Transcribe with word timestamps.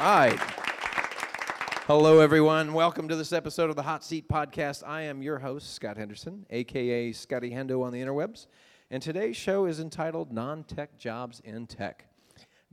right. 0.00 0.40
Hello, 1.86 2.20
everyone. 2.20 2.72
Welcome 2.72 3.06
to 3.08 3.16
this 3.16 3.34
episode 3.34 3.68
of 3.68 3.76
the 3.76 3.82
Hot 3.82 4.02
Seat 4.02 4.28
Podcast. 4.28 4.82
I 4.86 5.02
am 5.02 5.20
your 5.20 5.38
host, 5.38 5.74
Scott 5.74 5.98
Henderson, 5.98 6.46
aka 6.48 7.12
Scotty 7.12 7.50
Hendo 7.50 7.82
on 7.84 7.92
the 7.92 8.00
interwebs. 8.00 8.46
And 8.90 9.02
today's 9.02 9.36
show 9.36 9.66
is 9.66 9.78
entitled 9.78 10.32
Non 10.32 10.64
Tech 10.64 10.96
Jobs 10.98 11.40
in 11.44 11.66
Tech. 11.66 12.06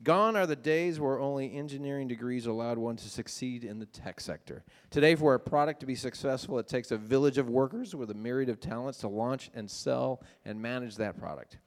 Gone 0.03 0.37
are 0.37 0.47
the 0.47 0.55
days 0.55 1.01
where 1.01 1.19
only 1.19 1.53
engineering 1.53 2.07
degrees 2.07 2.45
allowed 2.45 2.77
one 2.77 2.95
to 2.95 3.09
succeed 3.09 3.65
in 3.65 3.79
the 3.79 3.87
tech 3.87 4.21
sector. 4.21 4.63
Today, 4.89 5.15
for 5.15 5.33
a 5.33 5.39
product 5.39 5.81
to 5.81 5.85
be 5.85 5.95
successful, 5.95 6.59
it 6.59 6.69
takes 6.69 6.91
a 6.91 6.97
village 6.97 7.37
of 7.37 7.49
workers 7.49 7.93
with 7.93 8.09
a 8.09 8.13
myriad 8.13 8.47
of 8.47 8.61
talents 8.61 8.99
to 8.99 9.09
launch 9.09 9.49
and 9.53 9.69
sell 9.69 10.23
and 10.45 10.61
manage 10.61 10.95
that 10.95 11.19
product. 11.19 11.57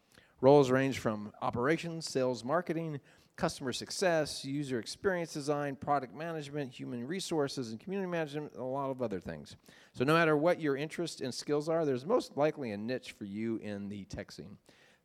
Roles 0.40 0.70
range 0.70 1.00
from 1.00 1.32
operations, 1.42 2.08
sales, 2.08 2.44
marketing, 2.44 3.00
customer 3.40 3.72
success, 3.72 4.44
user 4.44 4.78
experience 4.78 5.32
design, 5.32 5.74
product 5.74 6.14
management, 6.14 6.70
human 6.70 7.06
resources, 7.06 7.70
and 7.70 7.80
community 7.80 8.08
management, 8.08 8.52
and 8.52 8.60
a 8.60 8.64
lot 8.64 8.90
of 8.90 9.00
other 9.00 9.18
things. 9.18 9.56
So, 9.94 10.04
no 10.04 10.12
matter 10.12 10.36
what 10.36 10.60
your 10.60 10.76
interests 10.76 11.22
and 11.22 11.32
skills 11.32 11.66
are, 11.66 11.86
there's 11.86 12.04
most 12.04 12.36
likely 12.36 12.72
a 12.72 12.76
niche 12.76 13.12
for 13.18 13.24
you 13.24 13.56
in 13.56 13.88
the 13.88 14.04
tech 14.04 14.30
scene. 14.30 14.58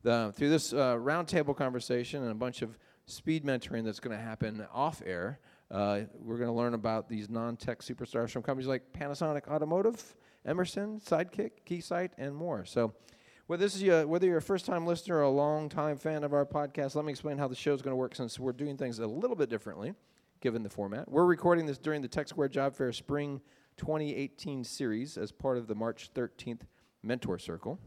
The, 0.04 0.34
through 0.36 0.50
this 0.50 0.74
uh, 0.74 0.98
roundtable 0.98 1.56
conversation 1.56 2.24
and 2.24 2.32
a 2.32 2.36
bunch 2.36 2.62
of 2.62 2.78
speed 3.06 3.46
mentoring 3.46 3.86
that's 3.86 4.02
going 4.02 4.16
to 4.16 4.22
happen 4.22 4.68
off 4.74 5.02
air. 5.06 5.40
Uh, 5.72 6.02
we're 6.20 6.38
going 6.38 6.50
to 6.50 6.54
learn 6.54 6.74
about 6.74 7.08
these 7.08 7.30
non 7.30 7.56
tech 7.56 7.80
superstars 7.80 8.32
from 8.32 8.44
companies 8.44 8.68
like 8.68 8.84
Panasonic 8.92 9.48
Automotive, 9.48 10.14
Emerson, 10.46 11.00
Sidekick, 11.00 11.52
Keysight, 11.66 12.10
and 12.18 12.36
more. 12.36 12.66
So, 12.66 12.94
whether, 13.48 13.64
this 13.64 13.76
is 13.76 13.84
your, 13.84 14.08
whether 14.08 14.26
you're 14.26 14.38
a 14.38 14.42
first 14.42 14.66
time 14.66 14.86
listener 14.86 15.18
or 15.18 15.22
a 15.22 15.30
long 15.30 15.70
time 15.70 15.98
fan 15.98 16.24
of 16.24 16.34
our 16.34 16.46
podcast, 16.46 16.96
let 16.96 17.06
me 17.06 17.12
explain 17.12 17.38
how 17.38 17.48
the 17.48 17.56
show 17.56 17.74
is 17.74 17.82
going 17.82 17.92
to 17.92 17.98
work 17.98 18.16
since 18.16 18.40
we're 18.40 18.52
doing 18.52 18.78
things 18.78 19.00
a 19.00 19.08
little 19.08 19.36
bit 19.36 19.50
differently 19.50 19.94
given 20.42 20.64
the 20.64 20.70
format. 20.70 21.10
We're 21.10 21.26
recording 21.26 21.66
this 21.66 21.78
during 21.78 22.02
the 22.02 22.08
Tech 22.08 22.28
Square 22.28 22.50
Job 22.50 22.76
Fair 22.76 22.92
Spring 22.92 23.42
2018 23.78 24.64
series 24.64 25.18
as 25.18 25.32
part 25.32 25.58
of 25.58 25.68
the 25.68 25.76
March 25.76 26.10
13th 26.14 26.62
Mentor 27.04 27.38
Circle. 27.38 27.80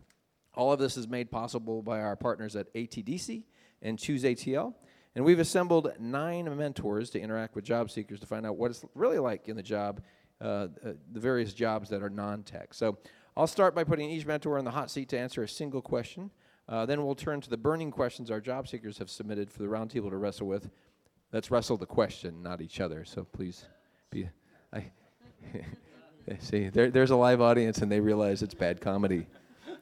All 0.54 0.72
of 0.72 0.78
this 0.78 0.96
is 0.96 1.08
made 1.08 1.30
possible 1.30 1.82
by 1.82 2.00
our 2.00 2.16
partners 2.16 2.56
at 2.56 2.72
ATDC 2.74 3.44
and 3.82 3.98
Choose 3.98 4.24
ATL. 4.24 4.74
And 5.14 5.24
we've 5.24 5.38
assembled 5.38 5.92
nine 5.98 6.56
mentors 6.56 7.10
to 7.10 7.20
interact 7.20 7.56
with 7.56 7.64
job 7.64 7.90
seekers 7.90 8.20
to 8.20 8.26
find 8.26 8.46
out 8.46 8.56
what 8.56 8.70
it's 8.70 8.84
really 8.94 9.18
like 9.18 9.48
in 9.48 9.56
the 9.56 9.62
job, 9.62 10.02
uh, 10.40 10.44
uh, 10.44 10.92
the 11.12 11.20
various 11.20 11.52
jobs 11.52 11.88
that 11.90 12.02
are 12.02 12.10
non 12.10 12.44
tech. 12.44 12.74
So 12.74 12.98
I'll 13.38 13.46
start 13.46 13.72
by 13.72 13.84
putting 13.84 14.10
each 14.10 14.26
mentor 14.26 14.58
in 14.58 14.64
the 14.64 14.72
hot 14.72 14.90
seat 14.90 15.10
to 15.10 15.18
answer 15.18 15.44
a 15.44 15.48
single 15.48 15.80
question. 15.80 16.32
Uh, 16.68 16.84
then 16.86 17.06
we'll 17.06 17.14
turn 17.14 17.40
to 17.42 17.48
the 17.48 17.56
burning 17.56 17.92
questions 17.92 18.32
our 18.32 18.40
job 18.40 18.66
seekers 18.66 18.98
have 18.98 19.08
submitted 19.08 19.48
for 19.48 19.62
the 19.62 19.68
roundtable 19.68 20.10
to 20.10 20.16
wrestle 20.16 20.48
with. 20.48 20.68
Let's 21.32 21.48
wrestle 21.48 21.76
the 21.76 21.86
question, 21.86 22.42
not 22.42 22.60
each 22.60 22.80
other. 22.80 23.04
So 23.04 23.22
please 23.22 23.66
be. 24.10 24.28
I 24.72 24.90
see, 26.40 26.68
there, 26.68 26.90
there's 26.90 27.10
a 27.10 27.16
live 27.16 27.40
audience 27.40 27.78
and 27.78 27.92
they 27.92 28.00
realize 28.00 28.42
it's 28.42 28.54
bad 28.54 28.80
comedy. 28.80 29.28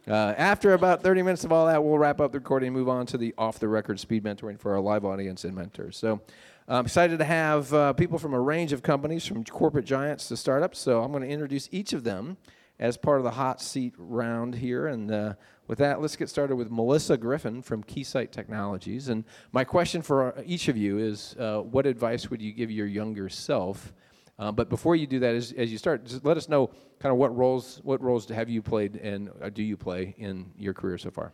Uh, 0.07 0.35
after 0.37 0.75
about 0.75 1.03
30 1.03 1.23
minutes 1.23 1.45
of 1.45 1.51
all 1.51 1.65
that, 1.65 1.83
we'll 1.83 1.97
wrap 1.97 2.21
up 2.21 2.33
the 2.33 2.39
recording 2.39 2.67
and 2.67 2.77
move 2.77 2.91
on 2.91 3.07
to 3.07 3.17
the 3.17 3.33
off 3.39 3.59
the 3.59 3.69
record 3.69 3.99
speed 3.99 4.23
mentoring 4.23 4.61
for 4.61 4.75
our 4.75 4.81
live 4.81 5.07
audience 5.07 5.45
and 5.45 5.57
mentors. 5.57 5.97
So 5.97 6.21
I'm 6.69 6.85
excited 6.85 7.19
to 7.21 7.25
have 7.25 7.73
uh, 7.73 7.95
people 7.95 8.19
from 8.19 8.35
a 8.35 8.41
range 8.41 8.75
of 8.75 8.83
companies, 8.83 9.25
from 9.25 9.45
corporate 9.45 9.87
giants 9.87 10.29
to 10.29 10.37
startups. 10.37 10.79
So 10.79 11.03
I'm 11.03 11.11
going 11.11 11.23
to 11.23 11.31
introduce 11.31 11.71
each 11.73 11.95
of 11.95 12.05
them 12.05 12.37
as 12.79 12.97
part 12.97 13.19
of 13.19 13.25
the 13.25 13.31
hot 13.31 13.61
seat 13.61 13.95
round 13.97 14.55
here. 14.55 14.87
And 14.89 15.11
uh, 15.11 15.35
with 15.67 15.79
that, 15.79 16.01
let's 16.01 16.17
get 16.17 16.29
started 16.29 16.57
with 16.57 16.71
Melissa 16.71 17.17
Griffin 17.17 17.63
from 17.63 17.83
Keysight 17.83 18.31
Technologies. 18.31 19.09
And 19.09 19.25
my 19.53 19.65
question 19.65 20.03
for 20.03 20.43
each 20.45 20.69
of 20.69 20.77
you 20.77 20.99
is 20.99 21.35
uh, 21.39 21.59
what 21.59 21.87
advice 21.87 22.31
would 22.31 22.43
you 22.43 22.53
give 22.53 22.71
your 22.71 22.87
younger 22.87 23.29
self? 23.29 23.93
Um, 24.39 24.55
but 24.55 24.69
before 24.69 24.97
you 24.97 25.07
do 25.07 25.19
that, 25.21 25.35
as, 25.35 25.53
as, 25.53 25.73
you 25.73 25.79
start, 25.79 26.05
just 26.05 26.25
let 26.25 26.37
us 26.37 26.49
know 26.49 26.71
kind 27.01 27.11
of 27.11 27.19
what 27.19 27.35
roles 27.35 27.81
what 27.85 28.03
roles 28.03 28.29
have 28.29 28.51
you 28.51 28.61
played 28.61 28.97
and 28.97 29.31
uh, 29.41 29.49
do 29.49 29.63
you 29.63 29.77
play 29.77 30.15
in 30.19 30.53
your 30.59 30.75
career 30.75 30.99
so 30.99 31.11
far, 31.11 31.33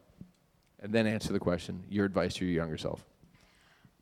and 0.80 0.92
then 0.92 1.06
answer 1.06 1.32
the 1.32 1.40
question. 1.40 1.82
Your 1.88 2.04
advice 2.04 2.34
to 2.34 2.44
your 2.44 2.54
younger 2.54 2.76
self. 2.76 3.04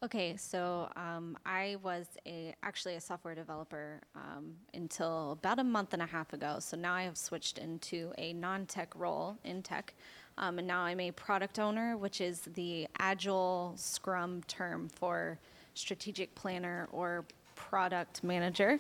Okay, 0.03 0.35
so 0.39 0.89
um, 0.97 1.37
I 1.45 1.77
was 1.83 2.07
a, 2.25 2.55
actually 2.63 2.95
a 2.95 3.01
software 3.03 3.35
developer 3.35 4.01
um, 4.17 4.55
until 4.73 5.33
about 5.33 5.59
a 5.59 5.65
month 5.65 5.93
and 5.93 6.01
a 6.01 6.07
half 6.07 6.33
ago. 6.33 6.57
So 6.59 6.79
now 6.79 6.95
I 6.95 7.03
have 7.03 7.19
switched 7.19 7.59
into 7.59 8.11
a 8.17 8.33
non-tech 8.33 8.95
role 8.97 9.37
in 9.45 9.63
tech, 9.63 9.93
um, 10.39 10.59
and 10.59 10.67
now 10.67 10.81
I'm 10.81 11.01
a 11.01 11.11
product 11.11 11.59
owner, 11.59 11.99
which 11.99 12.23
is 12.23 12.41
the 12.55 12.89
agile 12.99 13.75
Scrum 13.77 14.43
term 14.49 14.89
for 14.89 15.39
strategic 15.75 16.35
planner 16.35 16.89
or 16.93 17.27
product 17.55 18.25
manager. 18.25 18.79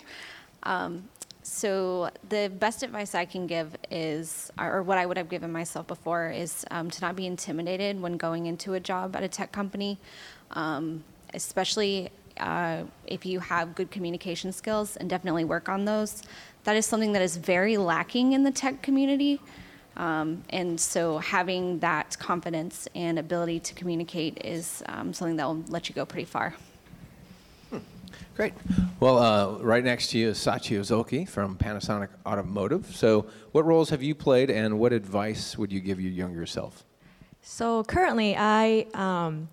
So 1.42 2.10
the 2.28 2.52
best 2.58 2.82
advice 2.82 3.14
I 3.14 3.24
can 3.24 3.46
give 3.46 3.74
is, 3.90 4.52
or 4.58 4.82
what 4.82 4.98
I 4.98 5.06
would 5.06 5.16
have 5.16 5.28
given 5.28 5.50
myself 5.50 5.86
before, 5.86 6.30
is 6.30 6.64
um, 6.70 6.90
to 6.90 7.00
not 7.00 7.16
be 7.16 7.26
intimidated 7.26 8.00
when 8.00 8.16
going 8.16 8.46
into 8.46 8.74
a 8.74 8.80
job 8.80 9.16
at 9.16 9.22
a 9.22 9.28
tech 9.28 9.50
company, 9.50 9.98
um, 10.52 11.02
especially 11.32 12.10
uh, 12.38 12.82
if 13.06 13.24
you 13.24 13.40
have 13.40 13.74
good 13.74 13.90
communication 13.90 14.52
skills, 14.52 14.96
and 14.96 15.08
definitely 15.08 15.44
work 15.44 15.68
on 15.68 15.84
those. 15.84 16.22
That 16.64 16.76
is 16.76 16.84
something 16.84 17.12
that 17.12 17.22
is 17.22 17.36
very 17.36 17.76
lacking 17.76 18.32
in 18.32 18.42
the 18.42 18.50
tech 18.50 18.82
community. 18.82 19.40
Um, 19.96 20.44
and 20.50 20.80
so 20.80 21.18
having 21.18 21.80
that 21.80 22.18
confidence 22.18 22.86
and 22.94 23.18
ability 23.18 23.60
to 23.60 23.74
communicate 23.74 24.40
is 24.44 24.82
um, 24.86 25.12
something 25.12 25.36
that 25.36 25.46
will 25.46 25.64
let 25.68 25.88
you 25.88 25.94
go 25.94 26.04
pretty 26.04 26.26
far. 26.26 26.54
Great. 28.36 28.54
Well, 29.00 29.18
uh, 29.18 29.58
right 29.62 29.84
next 29.84 30.08
to 30.10 30.18
you 30.18 30.28
is 30.30 30.38
Sachi 30.38 30.78
Ozoki 30.78 31.28
from 31.28 31.56
Panasonic 31.56 32.08
Automotive. 32.26 32.86
So, 32.94 33.26
what 33.52 33.64
roles 33.64 33.90
have 33.90 34.02
you 34.02 34.14
played, 34.14 34.50
and 34.50 34.78
what 34.78 34.92
advice 34.92 35.58
would 35.58 35.72
you 35.72 35.80
give 35.80 36.00
your 36.00 36.12
younger 36.12 36.46
self? 36.46 36.84
So 37.42 37.82
currently, 37.84 38.36
I 38.36 38.86
um, 38.94 39.48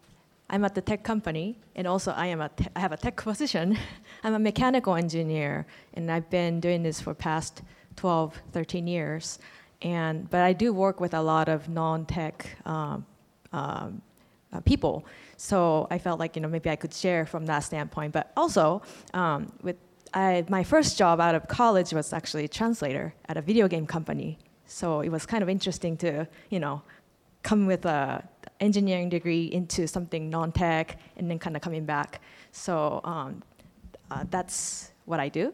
I'm 0.49 0.63
at 0.65 0.75
the 0.75 0.81
tech 0.81 1.03
company, 1.03 1.57
and 1.75 1.87
also 1.87 2.11
I 2.11 2.27
am 2.27 2.41
a 2.41 2.49
te- 2.49 2.67
I 2.75 2.79
have 2.79 2.91
a 2.91 2.97
tech 2.97 3.15
position. 3.23 3.77
I'm 4.23 4.33
a 4.33 4.39
mechanical 4.39 4.95
engineer, 4.95 5.65
and 5.93 6.11
I've 6.11 6.29
been 6.29 6.59
doing 6.59 6.83
this 6.83 6.99
for 6.99 7.13
past 7.13 7.61
12, 7.95 8.39
13 8.51 8.87
years. 8.87 9.39
And 9.81 10.29
but 10.29 10.41
I 10.41 10.53
do 10.53 10.73
work 10.73 10.99
with 10.99 11.13
a 11.13 11.21
lot 11.21 11.49
of 11.49 11.69
non-tech 11.69 12.57
um, 12.65 13.05
um, 13.53 14.01
uh, 14.53 14.59
people. 14.61 15.05
So 15.37 15.87
I 15.89 15.97
felt 15.97 16.19
like 16.19 16.35
you 16.35 16.41
know 16.41 16.47
maybe 16.47 16.69
I 16.69 16.75
could 16.75 16.93
share 16.93 17.25
from 17.25 17.45
that 17.45 17.59
standpoint. 17.59 18.13
But 18.13 18.31
also 18.35 18.81
um, 19.13 19.51
with 19.61 19.77
I, 20.13 20.45
my 20.49 20.63
first 20.63 20.97
job 20.97 21.19
out 21.19 21.35
of 21.35 21.47
college 21.47 21.93
was 21.93 22.13
actually 22.13 22.45
a 22.45 22.47
translator 22.47 23.13
at 23.27 23.37
a 23.37 23.41
video 23.41 23.67
game 23.67 23.85
company. 23.85 24.37
So 24.65 25.01
it 25.01 25.09
was 25.09 25.25
kind 25.25 25.43
of 25.43 25.49
interesting 25.49 25.97
to 25.97 26.27
you 26.49 26.59
know 26.59 26.81
come 27.43 27.65
with 27.65 27.85
a 27.85 28.27
engineering 28.59 29.09
degree 29.09 29.45
into 29.45 29.87
something 29.87 30.29
non-tech 30.29 30.97
and 31.17 31.29
then 31.29 31.39
kind 31.39 31.55
of 31.55 31.61
coming 31.61 31.85
back. 31.85 32.21
So 32.51 33.01
um, 33.03 33.43
uh, 34.09 34.25
that's 34.29 34.91
what 35.05 35.19
I 35.19 35.29
do. 35.29 35.53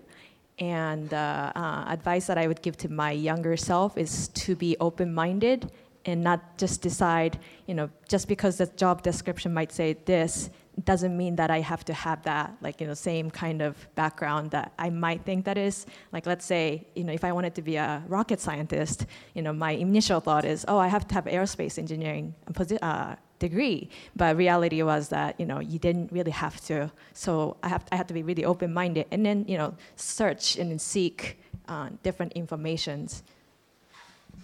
And 0.60 1.14
uh, 1.14 1.52
uh, 1.56 1.86
advice 1.88 2.28
that 2.28 2.38
I 2.38 2.48
would 2.48 2.62
give 2.62 2.78
to 2.78 2.90
my 2.90 3.12
younger 3.12 3.58
self 3.58 3.98
is 3.98 4.30
to 4.30 4.56
be 4.56 4.78
open-minded 4.80 5.72
and 6.06 6.22
not 6.24 6.58
just 6.58 6.82
decide, 6.82 7.40
you 7.68 7.74
know, 7.74 7.90
just 8.08 8.28
because 8.28 8.58
the 8.58 8.66
job 8.68 9.02
description 9.04 9.54
might 9.54 9.72
say 9.72 9.94
this, 10.06 10.50
doesn't 10.86 11.16
mean 11.16 11.36
that 11.36 11.52
I 11.52 11.60
have 11.60 11.86
to 11.86 11.94
have 11.94 12.24
that, 12.24 12.56
like, 12.62 12.82
you 12.82 12.88
know, 12.88 12.96
same 12.96 13.30
kind 13.30 13.62
of 13.62 13.78
background 13.94 14.52
that 14.52 14.74
I 14.80 14.90
might 14.90 15.24
think 15.24 15.46
that 15.46 15.58
is. 15.58 15.86
Like, 16.12 16.26
let's 16.26 16.46
say, 16.46 16.88
you 16.96 17.04
know, 17.04 17.14
if 17.14 17.24
I 17.24 17.32
wanted 17.32 17.54
to 17.56 17.62
be 17.62 17.76
a 17.76 18.02
rocket 18.08 18.40
scientist, 18.40 19.06
you 19.36 19.44
know, 19.44 19.54
my 19.54 19.72
initial 19.72 20.20
thought 20.20 20.46
is, 20.46 20.66
oh, 20.68 20.80
I 20.80 20.88
have 20.88 21.08
to 21.10 21.14
have 21.14 21.26
aerospace 21.26 21.78
engineering 21.78 22.34
uh, 22.82 23.16
degree. 23.38 23.90
But 24.16 24.36
reality 24.36 24.82
was 24.82 25.10
that, 25.10 25.40
you 25.40 25.46
know, 25.46 25.60
you 25.60 25.78
didn't 25.78 26.12
really 26.12 26.32
have 26.32 26.60
to. 26.66 26.92
So 27.14 27.58
I 27.62 27.68
have, 27.68 27.86
I 27.92 27.98
to 28.02 28.14
be 28.14 28.24
really 28.24 28.44
open-minded 28.44 29.06
and 29.12 29.24
then, 29.24 29.46
you 29.48 29.58
know, 29.60 29.76
search 29.96 30.58
and 30.58 30.82
seek 30.82 31.40
uh, 31.68 31.90
different 32.02 32.34
informations. 32.34 33.22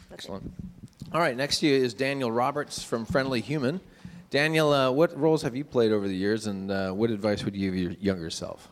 That's 0.10 0.26
Excellent. 0.26 0.46
It. 0.46 0.79
All 1.12 1.20
right, 1.20 1.36
next 1.36 1.60
to 1.60 1.68
you 1.68 1.74
is 1.74 1.96
Daniel 1.96 2.32
Roberts 2.32 2.84
from 2.84 3.04
Friendly 3.04 3.42
Human. 3.42 3.82
Daniel, 4.30 4.72
uh, 4.72 4.92
what 4.92 5.18
roles 5.18 5.42
have 5.42 5.56
you 5.56 5.64
played 5.64 5.92
over 5.92 6.08
the 6.08 6.16
years, 6.16 6.46
and 6.46 6.70
uh, 6.70 6.92
what 6.92 7.10
advice 7.10 7.44
would 7.44 7.56
you 7.56 7.72
give 7.72 7.80
your 7.80 7.92
younger 7.94 8.30
self? 8.30 8.70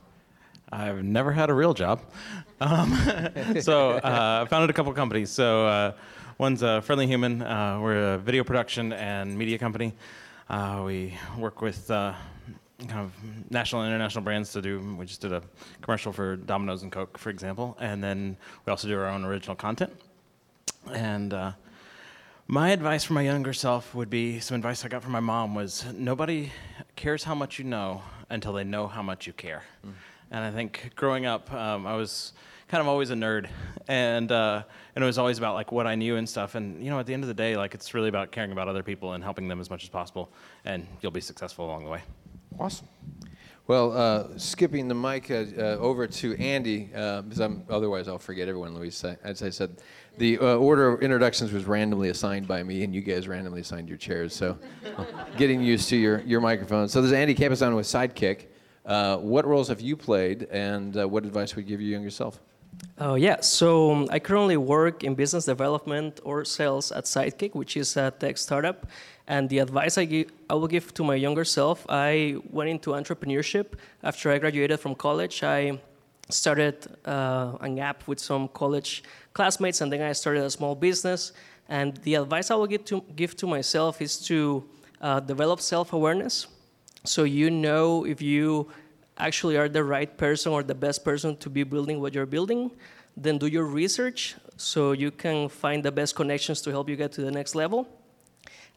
I've 0.71 1.03
never 1.03 1.31
had 1.31 1.50
a 1.50 1.53
real 1.53 1.74
job. 1.74 2.01
Um, 2.59 2.97
so 3.62 3.91
uh, 3.91 4.44
I 4.44 4.50
founded 4.50 4.71
a 4.71 4.74
couple 4.74 4.91
companies. 4.94 5.29
So 5.29 5.68
uh, 5.68 5.91
one's 6.39 6.63
a 6.63 6.81
Friendly 6.81 7.06
Human. 7.06 7.44
Uh, 7.44 7.79
we're 7.79 8.15
a 8.15 8.18
video 8.18 8.44
production 8.44 8.94
and 8.94 9.38
media 9.38 9.59
company. 9.59 9.94
Uh, 10.50 10.81
we 10.83 11.13
work 11.38 11.62
with 11.62 11.88
kind 11.88 12.15
of 12.95 13.12
national 13.51 13.83
and 13.83 13.91
international 13.94 14.24
brands 14.24 14.51
to 14.53 14.62
do. 14.63 14.79
We 14.97 15.06
just 15.06 15.21
did 15.21 15.33
a 15.33 15.44
commercial 15.83 16.12
for 16.12 16.35
Domino's 16.35 16.81
and 16.81 16.91
Coke, 16.91 17.19
for 17.19 17.29
example, 17.29 17.77
and 17.79 18.03
then 18.03 18.35
we 18.65 18.71
also 18.71 18.88
do 18.88 18.97
our 18.97 19.06
own 19.06 19.24
original 19.24 19.56
content. 19.56 19.94
And 20.91 21.31
My 22.50 22.70
advice 22.70 23.04
for 23.04 23.12
my 23.12 23.24
younger 23.24 23.52
self 23.52 23.94
would 23.94 24.10
be 24.10 24.40
some 24.40 24.56
advice 24.56 24.86
I 24.86 24.88
got 24.88 25.04
from 25.04 25.12
my 25.12 25.20
mom 25.20 25.54
was 25.54 25.84
nobody 25.94 26.50
cares 26.96 27.26
how 27.26 27.36
much 27.36 27.60
you 27.60 27.66
know 27.66 28.02
until 28.30 28.54
they 28.54 28.64
know 28.64 28.88
how 28.88 29.02
much 29.02 29.28
you 29.28 29.34
care. 29.34 29.64
Mm. 29.86 29.92
And 30.32 30.46
I 30.46 30.52
think 30.52 30.92
growing 30.96 31.26
up, 31.26 31.52
um, 31.52 31.86
I 31.86 31.96
was 31.98 32.32
kind 32.70 32.80
of 32.80 32.88
always 32.88 33.10
a 33.10 33.16
nerd, 33.16 33.50
and 33.90 34.32
uh, 34.32 34.64
and 34.96 35.04
it 35.04 35.06
was 35.06 35.18
always 35.18 35.38
about 35.38 35.56
like 35.56 35.74
what 35.74 35.88
I 35.88 35.96
knew 35.96 36.16
and 36.16 36.28
stuff. 36.28 36.56
And 36.56 36.82
you 36.82 36.90
know, 36.90 37.00
at 37.02 37.06
the 37.06 37.14
end 37.14 37.26
of 37.26 37.28
the 37.28 37.34
day, 37.34 37.58
like 37.58 37.74
it's 37.74 37.94
really 37.94 38.08
about 38.08 38.32
caring 38.32 38.54
about 38.54 38.70
other 38.70 38.82
people 38.82 39.12
and 39.12 39.22
helping 39.22 39.50
them 39.50 39.60
as 39.60 39.70
much 39.70 39.84
as 39.84 39.90
possible, 39.90 40.32
and 40.64 40.88
you'll 41.02 41.12
be 41.12 41.20
successful 41.20 41.66
along 41.66 41.84
the 41.84 41.90
way. 41.90 42.02
Awesome. 42.58 42.88
Well, 43.68 43.92
uh, 43.92 44.38
skipping 44.38 44.88
the 44.88 44.96
mic 44.96 45.30
uh, 45.30 45.44
uh, 45.58 45.62
over 45.80 46.08
to 46.08 46.38
Andy, 46.38 46.90
uh, 46.96 47.24
because 47.24 47.42
I'm, 47.42 47.66
otherwise 47.70 48.08
I'll 48.08 48.18
forget 48.18 48.48
everyone, 48.48 48.74
Luis. 48.74 49.04
As 49.04 49.44
I 49.44 49.50
said, 49.50 49.82
the 50.18 50.38
uh, 50.40 50.56
order 50.56 50.88
of 50.88 51.02
introductions 51.02 51.52
was 51.52 51.66
randomly 51.66 52.10
assigned 52.10 52.48
by 52.48 52.64
me, 52.64 52.84
and 52.84 52.94
you 52.94 53.02
guys 53.02 53.28
randomly 53.28 53.62
assigned 53.62 53.88
your 53.90 53.98
chairs, 53.98 54.36
so 54.36 54.58
getting 55.38 55.62
used 55.62 55.90
to 55.90 55.98
your, 55.98 56.19
your 56.22 56.42
microphone. 56.42 56.88
So 56.88 57.02
there's 57.02 57.14
Andy 57.14 57.36
Camposano 57.36 57.75
with 57.75 57.86
Sidekick. 57.86 58.48
Uh, 58.86 59.18
what 59.18 59.46
roles 59.46 59.68
have 59.68 59.81
you 59.81 59.96
played, 59.96 60.44
and 60.52 60.96
what 61.12 61.25
advice 61.25 61.56
would 61.56 61.66
you 61.66 61.69
give 61.69 61.81
your 61.81 61.92
younger 61.92 62.10
self? 62.10 62.40
Oh, 63.00 63.16
yeah. 63.16 63.42
So 63.42 63.92
um, 63.92 64.08
I 64.12 64.19
currently 64.19 64.58
work 64.58 65.04
in 65.04 65.16
business 65.16 65.46
development 65.46 66.20
or 66.24 66.44
sales 66.46 66.92
at 66.92 67.06
Sidekick, 67.06 67.54
which 67.54 67.78
is 67.78 67.96
a 67.98 68.12
tech 68.12 68.38
startup. 68.38 68.88
And 69.28 69.50
the 69.50 69.60
advice 69.60 69.98
I, 69.98 70.06
give, 70.06 70.31
I 70.50 70.56
will 70.56 70.68
give 70.68 70.94
to 70.96 71.04
my 71.04 71.16
younger 71.16 71.44
self, 71.44 71.86
I 71.90 72.38
went 72.50 72.70
into 72.70 72.92
entrepreneurship 72.92 73.74
after 74.04 74.31
I 74.31 74.38
graduated 74.40 74.80
from 74.80 74.96
college. 74.96 75.44
I 75.44 75.80
started 76.29 76.88
uh, 77.06 77.57
an 77.62 77.79
app 77.79 78.07
with 78.07 78.19
some 78.19 78.47
college 78.50 79.03
classmates, 79.33 79.81
and 79.81 79.91
then 79.91 80.01
I 80.01 80.13
started 80.13 80.44
a 80.44 80.50
small 80.50 80.75
business. 80.75 81.31
And 81.69 81.97
the 81.97 82.15
advice 82.15 82.51
I 82.51 82.56
will 82.56 82.68
give 82.68 82.85
to, 82.85 83.03
give 83.15 83.35
to 83.38 83.47
myself 83.47 84.01
is 84.01 84.18
to 84.27 84.63
uh, 85.01 85.19
develop 85.19 85.59
self 85.62 85.94
awareness. 85.94 86.47
So 87.03 87.24
you 87.24 87.50
know 87.50 88.06
if 88.06 88.21
you 88.21 88.69
actually 89.18 89.57
are 89.57 89.69
the 89.69 89.83
right 89.83 90.18
person 90.18 90.51
or 90.51 90.63
the 90.63 90.75
best 90.75 91.03
person 91.03 91.35
to 91.38 91.50
be 91.50 91.63
building 91.63 92.01
what 92.01 92.13
you're 92.13 92.25
building. 92.25 92.71
Then 93.15 93.38
do 93.38 93.47
your 93.47 93.65
research 93.65 94.35
so 94.57 94.91
you 94.91 95.12
can 95.12 95.50
find 95.50 95.83
the 95.83 95.91
best 95.91 96.15
connections 96.15 96.62
to 96.62 96.71
help 96.71 96.88
you 96.89 96.95
get 96.95 97.12
to 97.13 97.21
the 97.21 97.31
next 97.31 97.56
level 97.56 97.88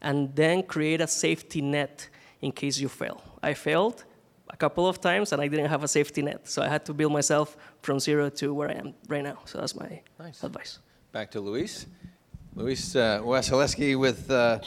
and 0.01 0.35
then 0.35 0.63
create 0.63 0.99
a 0.99 1.07
safety 1.07 1.61
net 1.61 2.09
in 2.41 2.51
case 2.51 2.79
you 2.79 2.89
fail. 2.89 3.21
I 3.43 3.53
failed 3.53 4.03
a 4.51 4.57
couple 4.57 4.87
of 4.87 4.99
times 4.99 5.31
and 5.31 5.41
I 5.41 5.47
didn't 5.47 5.69
have 5.69 5.83
a 5.83 5.87
safety 5.87 6.21
net, 6.21 6.47
so 6.47 6.61
I 6.61 6.67
had 6.67 6.85
to 6.85 6.93
build 6.93 7.11
myself 7.11 7.57
from 7.81 7.99
zero 7.99 8.29
to 8.29 8.53
where 8.53 8.69
I 8.69 8.73
am 8.73 8.93
right 9.07 9.23
now. 9.23 9.39
So 9.45 9.57
that's 9.59 9.75
my 9.75 10.01
nice. 10.19 10.43
advice. 10.43 10.79
Back 11.11 11.31
to 11.31 11.41
Luis. 11.41 11.87
Luis 12.55 12.95
uh, 12.95 13.21
Wasilewski 13.21 13.97
with 13.97 14.29
uh, 14.29 14.59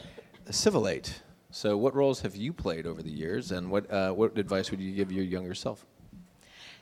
Civilate. 0.50 1.20
So, 1.50 1.76
what 1.76 1.94
roles 1.94 2.20
have 2.22 2.34
you 2.34 2.52
played 2.52 2.84
over 2.84 3.00
the 3.00 3.12
years, 3.12 3.52
and 3.52 3.70
what, 3.70 3.88
uh, 3.88 4.10
what 4.10 4.36
advice 4.36 4.72
would 4.72 4.80
you 4.80 4.92
give 4.92 5.12
your 5.12 5.22
younger 5.22 5.54
self? 5.54 5.86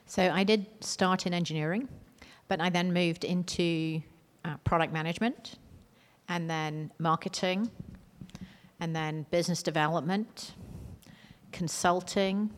So, 0.06 0.30
I 0.30 0.44
did 0.44 0.64
start 0.80 1.26
in 1.26 1.34
engineering, 1.34 1.88
but 2.48 2.58
I 2.58 2.70
then 2.70 2.90
moved 2.90 3.24
into 3.24 4.00
uh, 4.46 4.56
product 4.64 4.92
management, 4.92 5.56
and 6.28 6.48
then 6.48 6.90
marketing, 6.98 7.70
and 8.80 8.96
then 8.96 9.26
business 9.30 9.62
development, 9.62 10.54
consulting, 11.52 12.50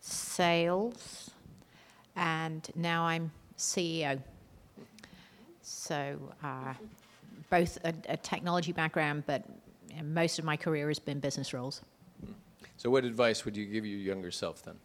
sales, 0.00 1.30
and 2.16 2.68
now 2.74 3.04
I'm 3.04 3.30
CEO. 3.56 4.20
So, 5.62 6.16
uh, 6.42 6.74
both 7.50 7.78
a, 7.84 7.94
a, 8.08 8.16
technology 8.16 8.72
background, 8.72 9.24
but 9.26 9.44
most 10.02 10.38
of 10.38 10.44
my 10.44 10.56
career 10.56 10.88
has 10.88 10.98
been 10.98 11.20
business 11.20 11.52
roles. 11.52 11.82
So, 12.76 12.90
what 12.90 13.04
advice 13.04 13.44
would 13.44 13.56
you 13.56 13.66
give 13.66 13.84
your 13.84 13.98
younger 13.98 14.30
self 14.30 14.62
then? 14.62 14.76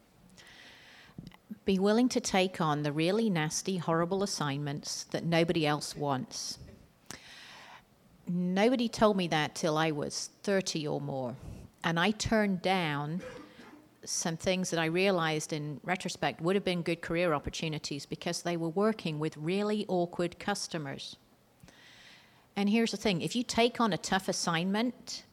Be 1.66 1.80
willing 1.80 2.10
to 2.10 2.20
take 2.20 2.60
on 2.60 2.84
the 2.84 2.92
really 2.92 3.30
nasty, 3.30 3.78
horrible 3.78 4.24
assignments 4.24 5.06
that 5.06 5.24
nobody 5.24 5.66
else 5.66 5.96
wants 5.96 6.60
nobody 8.28 8.88
told 8.88 9.18
me 9.18 9.28
that 9.28 9.56
till 9.56 9.78
I 9.78 9.92
was 9.92 10.30
30 10.44 10.88
or 10.88 11.02
more. 11.02 11.36
And 11.84 12.00
I 12.00 12.12
turned 12.12 12.62
down 12.62 13.22
some 14.06 14.38
things 14.38 14.70
that 14.70 14.80
I 14.80 14.86
realized 14.86 15.54
in 15.54 15.80
retrospect 15.84 16.42
would 16.42 16.56
have 16.56 16.66
been 16.66 16.82
good 16.82 17.02
career 17.02 17.34
opportunities 17.34 18.06
because 18.06 18.42
they 18.42 18.58
were 18.58 18.70
working 18.70 19.20
with 19.20 19.38
really 19.38 19.86
awkward 19.88 20.40
customers. 20.40 21.16
And 22.56 22.70
here's 22.70 22.92
the 22.92 22.98
thing 22.98 23.22
if 23.22 23.36
you 23.36 23.44
take 23.44 23.80
on 23.80 23.94
a 23.94 23.98
tough 23.98 24.28
assignment, 24.28 25.24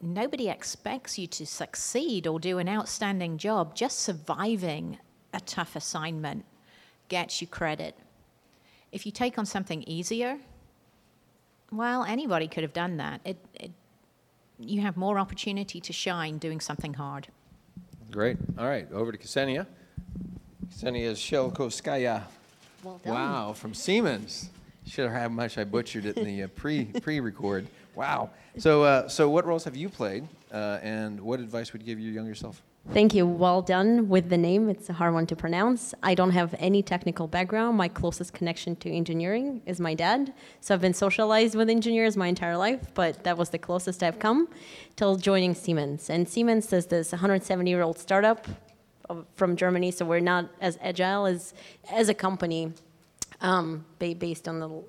nobody 0.00 0.48
expects 0.48 1.18
you 1.18 1.26
to 1.26 1.46
succeed 1.46 2.26
or 2.26 2.38
do 2.38 2.58
an 2.58 2.68
outstanding 2.68 3.38
job. 3.38 3.74
Just 3.74 4.00
surviving 4.00 4.98
a 5.32 5.40
tough 5.40 5.76
assignment 5.76 6.44
gets 7.08 7.40
you 7.40 7.46
credit. 7.46 7.96
If 8.92 9.04
you 9.04 9.12
take 9.12 9.38
on 9.38 9.46
something 9.46 9.82
easier, 9.86 10.38
well, 11.70 12.04
anybody 12.04 12.48
could 12.48 12.62
have 12.62 12.72
done 12.72 12.96
that. 12.98 13.20
It, 13.24 13.36
it, 13.54 13.70
you 14.58 14.80
have 14.80 14.96
more 14.96 15.18
opportunity 15.18 15.80
to 15.80 15.92
shine 15.92 16.38
doing 16.38 16.60
something 16.60 16.94
hard. 16.94 17.28
Great. 18.10 18.36
All 18.58 18.66
right, 18.66 18.90
over 18.92 19.12
to 19.12 19.18
Ksenia. 19.18 19.66
Ksenia 20.68 21.12
Shelkovskaya. 21.12 22.22
Well 22.82 23.00
done. 23.04 23.14
Wow, 23.14 23.52
from 23.52 23.74
Siemens. 23.74 24.50
Should 24.86 25.10
have 25.10 25.20
how 25.20 25.28
much 25.28 25.58
I 25.58 25.64
butchered 25.64 26.06
it 26.06 26.16
in 26.16 26.24
the 26.24 26.44
uh, 26.44 26.48
pre 26.48 26.84
pre 27.02 27.18
record. 27.20 27.66
Wow. 27.94 28.30
So 28.58 28.84
uh, 28.84 29.08
so 29.08 29.28
what 29.28 29.44
roles 29.44 29.64
have 29.64 29.74
you 29.74 29.88
played, 29.88 30.26
uh, 30.52 30.78
and 30.82 31.20
what 31.20 31.40
advice 31.40 31.72
would 31.72 31.82
you 31.82 31.86
give 31.86 31.98
your 31.98 32.12
younger 32.12 32.34
self? 32.34 32.62
Thank 32.92 33.14
you. 33.14 33.26
Well 33.26 33.60
done 33.60 34.08
with 34.08 34.30
the 34.30 34.38
name. 34.38 34.70
It's 34.70 34.88
a 34.88 34.94
hard 34.94 35.12
one 35.12 35.26
to 35.26 35.36
pronounce. 35.36 35.92
I 36.02 36.14
don't 36.14 36.30
have 36.30 36.54
any 36.58 36.82
technical 36.82 37.26
background. 37.26 37.76
My 37.76 37.88
closest 37.88 38.32
connection 38.32 38.74
to 38.76 38.90
engineering 38.90 39.60
is 39.66 39.80
my 39.80 39.92
dad. 39.92 40.32
So 40.60 40.72
I've 40.72 40.80
been 40.80 40.94
socialized 40.94 41.54
with 41.56 41.68
engineers 41.68 42.16
my 42.16 42.28
entire 42.28 42.56
life, 42.56 42.80
but 42.94 43.22
that 43.24 43.36
was 43.36 43.50
the 43.50 43.58
closest 43.58 44.02
I've 44.02 44.18
come 44.18 44.48
till 44.94 45.16
joining 45.16 45.54
Siemens. 45.54 46.08
And 46.08 46.26
Siemens 46.26 46.72
is 46.72 46.86
this 46.86 47.12
170 47.12 47.68
year 47.68 47.82
old 47.82 47.98
startup 47.98 48.46
from 49.34 49.56
Germany, 49.56 49.90
so 49.90 50.06
we're 50.06 50.20
not 50.20 50.48
as 50.60 50.78
agile 50.80 51.26
as, 51.26 51.54
as 51.90 52.08
a 52.08 52.14
company 52.14 52.72
um, 53.40 53.84
based 53.98 54.48
on 54.48 54.60
the 54.60 54.82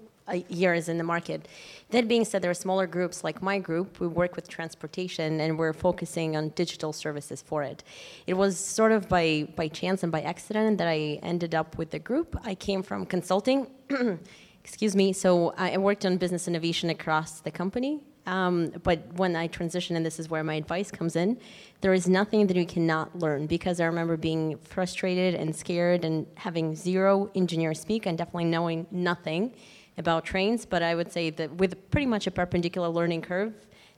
years 0.49 0.89
in 0.89 0.97
the 0.97 1.03
market. 1.03 1.47
That 1.89 2.07
being 2.07 2.25
said, 2.25 2.41
there 2.41 2.51
are 2.51 2.55
smaller 2.65 2.87
groups 2.87 3.23
like 3.23 3.41
my 3.41 3.59
group. 3.59 3.99
We 3.99 4.07
work 4.07 4.35
with 4.35 4.49
transportation 4.49 5.39
and 5.39 5.57
we're 5.57 5.73
focusing 5.73 6.35
on 6.35 6.49
digital 6.49 6.93
services 6.93 7.41
for 7.41 7.63
it. 7.63 7.83
It 8.25 8.33
was 8.33 8.57
sort 8.57 8.91
of 8.91 9.07
by, 9.07 9.47
by 9.55 9.67
chance 9.67 10.03
and 10.03 10.11
by 10.11 10.21
accident 10.21 10.77
that 10.79 10.87
I 10.87 11.19
ended 11.23 11.55
up 11.55 11.77
with 11.77 11.91
the 11.91 11.99
group. 11.99 12.35
I 12.43 12.55
came 12.55 12.83
from 12.83 13.05
consulting. 13.05 13.67
Excuse 14.63 14.95
me. 14.95 15.13
So 15.13 15.53
I 15.57 15.77
worked 15.77 16.05
on 16.05 16.17
business 16.17 16.47
innovation 16.47 16.89
across 16.89 17.39
the 17.39 17.51
company. 17.51 18.01
Um, 18.27 18.73
but 18.83 19.13
when 19.13 19.37
I 19.37 19.47
transition, 19.47 19.95
and 19.95 20.05
this 20.05 20.19
is 20.19 20.29
where 20.29 20.43
my 20.43 20.55
advice 20.55 20.91
comes 20.91 21.15
in, 21.15 21.39
there 21.79 21.93
is 21.93 22.09
nothing 22.09 22.45
that 22.47 22.57
you 22.57 22.65
cannot 22.65 23.17
learn 23.17 23.47
because 23.47 23.79
I 23.79 23.85
remember 23.85 24.17
being 24.17 24.57
frustrated 24.57 25.33
and 25.33 25.55
scared 25.55 26.03
and 26.03 26.27
having 26.35 26.75
zero 26.75 27.31
engineer 27.33 27.73
speak 27.73 28.05
and 28.05 28.17
definitely 28.17 28.45
knowing 28.45 28.85
nothing 28.91 29.53
about 29.97 30.25
trains, 30.25 30.65
but 30.65 30.83
I 30.83 30.95
would 30.95 31.11
say 31.11 31.29
that 31.31 31.55
with 31.55 31.89
pretty 31.91 32.07
much 32.07 32.27
a 32.27 32.31
perpendicular 32.31 32.89
learning 32.89 33.21
curve, 33.21 33.53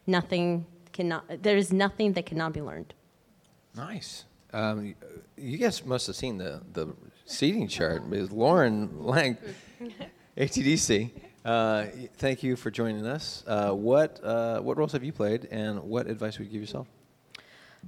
nothing 0.07 0.65
cannot, 0.93 1.43
there 1.43 1.57
is 1.57 1.73
nothing 1.73 2.13
that 2.13 2.25
cannot 2.25 2.53
be 2.53 2.61
learned. 2.61 2.93
Nice. 3.75 4.25
Um, 4.51 4.95
you 5.37 5.57
guys 5.57 5.85
must 5.85 6.07
have 6.07 6.15
seen 6.15 6.37
the, 6.37 6.61
the 6.73 6.87
seating 7.25 7.67
chart. 7.67 8.07
Ms. 8.07 8.31
Lauren 8.31 9.03
Lang, 9.03 9.37
ATDC. 10.37 11.11
Uh, 11.45 11.85
thank 12.17 12.43
you 12.43 12.55
for 12.55 12.71
joining 12.71 13.05
us. 13.05 13.43
Uh, 13.47 13.71
what, 13.71 14.19
uh, 14.23 14.59
what 14.59 14.77
roles 14.77 14.91
have 14.91 15.03
you 15.03 15.13
played, 15.13 15.47
and 15.51 15.81
what 15.83 16.07
advice 16.07 16.37
would 16.37 16.47
you 16.47 16.53
give 16.53 16.61
yourself? 16.61 16.87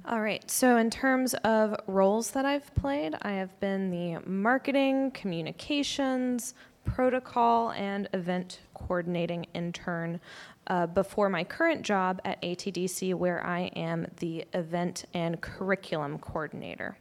All 0.06 0.20
right. 0.20 0.48
So, 0.50 0.78
in 0.78 0.88
terms 0.88 1.34
of 1.44 1.76
roles 1.86 2.30
that 2.30 2.46
I've 2.46 2.74
played, 2.74 3.14
I 3.22 3.32
have 3.32 3.58
been 3.60 3.90
the 3.90 4.20
marketing, 4.26 5.10
communications, 5.10 6.54
protocol 6.84 7.70
and 7.72 8.08
event 8.12 8.60
coordinating 8.74 9.46
intern 9.54 10.20
uh, 10.66 10.86
before 10.86 11.28
my 11.28 11.44
current 11.44 11.82
job 11.82 12.20
at 12.24 12.40
ATDC, 12.42 13.14
where 13.14 13.44
I 13.44 13.62
am 13.76 14.06
the 14.18 14.44
event 14.52 15.04
and 15.14 15.40
curriculum 15.40 16.18
coordinator. 16.18 16.96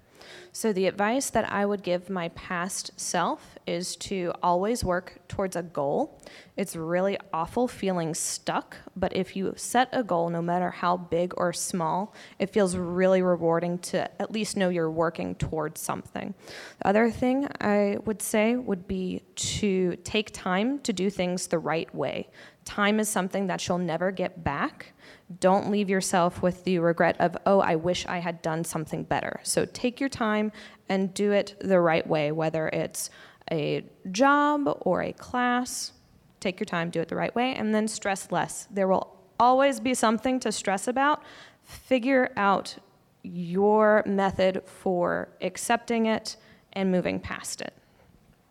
So, 0.51 0.73
the 0.73 0.87
advice 0.87 1.29
that 1.29 1.51
I 1.51 1.65
would 1.65 1.83
give 1.83 2.09
my 2.09 2.29
past 2.29 2.91
self 2.99 3.57
is 3.65 3.95
to 3.97 4.33
always 4.43 4.83
work 4.83 5.19
towards 5.27 5.55
a 5.55 5.63
goal. 5.63 6.21
It's 6.57 6.75
really 6.75 7.17
awful 7.33 7.67
feeling 7.67 8.13
stuck, 8.13 8.77
but 8.95 9.15
if 9.15 9.35
you 9.35 9.53
set 9.55 9.89
a 9.93 10.03
goal, 10.03 10.29
no 10.29 10.41
matter 10.41 10.69
how 10.71 10.97
big 10.97 11.33
or 11.37 11.53
small, 11.53 12.13
it 12.37 12.51
feels 12.51 12.75
really 12.75 13.21
rewarding 13.21 13.79
to 13.79 14.21
at 14.21 14.31
least 14.31 14.57
know 14.57 14.69
you're 14.69 14.91
working 14.91 15.35
towards 15.35 15.79
something. 15.79 16.33
The 16.79 16.87
other 16.87 17.09
thing 17.09 17.47
I 17.61 17.97
would 18.05 18.21
say 18.21 18.55
would 18.55 18.87
be 18.87 19.23
to 19.35 19.95
take 20.03 20.31
time 20.33 20.79
to 20.79 20.93
do 20.93 21.09
things 21.09 21.47
the 21.47 21.59
right 21.59 21.93
way. 21.95 22.29
Time 22.65 22.99
is 22.99 23.09
something 23.09 23.47
that 23.47 23.67
you'll 23.67 23.77
never 23.77 24.11
get 24.11 24.43
back. 24.43 24.93
Don't 25.39 25.69
leave 25.69 25.89
yourself 25.89 26.41
with 26.41 26.63
the 26.63 26.79
regret 26.79 27.15
of, 27.19 27.37
oh, 27.45 27.59
I 27.59 27.75
wish 27.75 28.05
I 28.07 28.19
had 28.19 28.41
done 28.41 28.63
something 28.63 29.03
better. 29.03 29.39
So 29.43 29.65
take 29.65 29.99
your 29.99 30.09
time 30.09 30.51
and 30.89 31.13
do 31.13 31.31
it 31.31 31.55
the 31.59 31.79
right 31.79 32.05
way, 32.05 32.31
whether 32.31 32.67
it's 32.69 33.09
a 33.51 33.83
job 34.11 34.77
or 34.81 35.01
a 35.01 35.13
class. 35.13 35.93
Take 36.39 36.59
your 36.59 36.65
time, 36.65 36.89
do 36.89 37.01
it 37.01 37.07
the 37.07 37.15
right 37.15 37.33
way, 37.35 37.53
and 37.53 37.73
then 37.73 37.87
stress 37.87 38.31
less. 38.31 38.67
There 38.71 38.87
will 38.87 39.15
always 39.39 39.79
be 39.79 39.93
something 39.93 40.39
to 40.39 40.51
stress 40.51 40.87
about. 40.87 41.23
Figure 41.63 42.31
out 42.35 42.77
your 43.23 44.03
method 44.05 44.63
for 44.65 45.29
accepting 45.41 46.07
it 46.07 46.37
and 46.73 46.91
moving 46.91 47.19
past 47.19 47.61
it. 47.61 47.73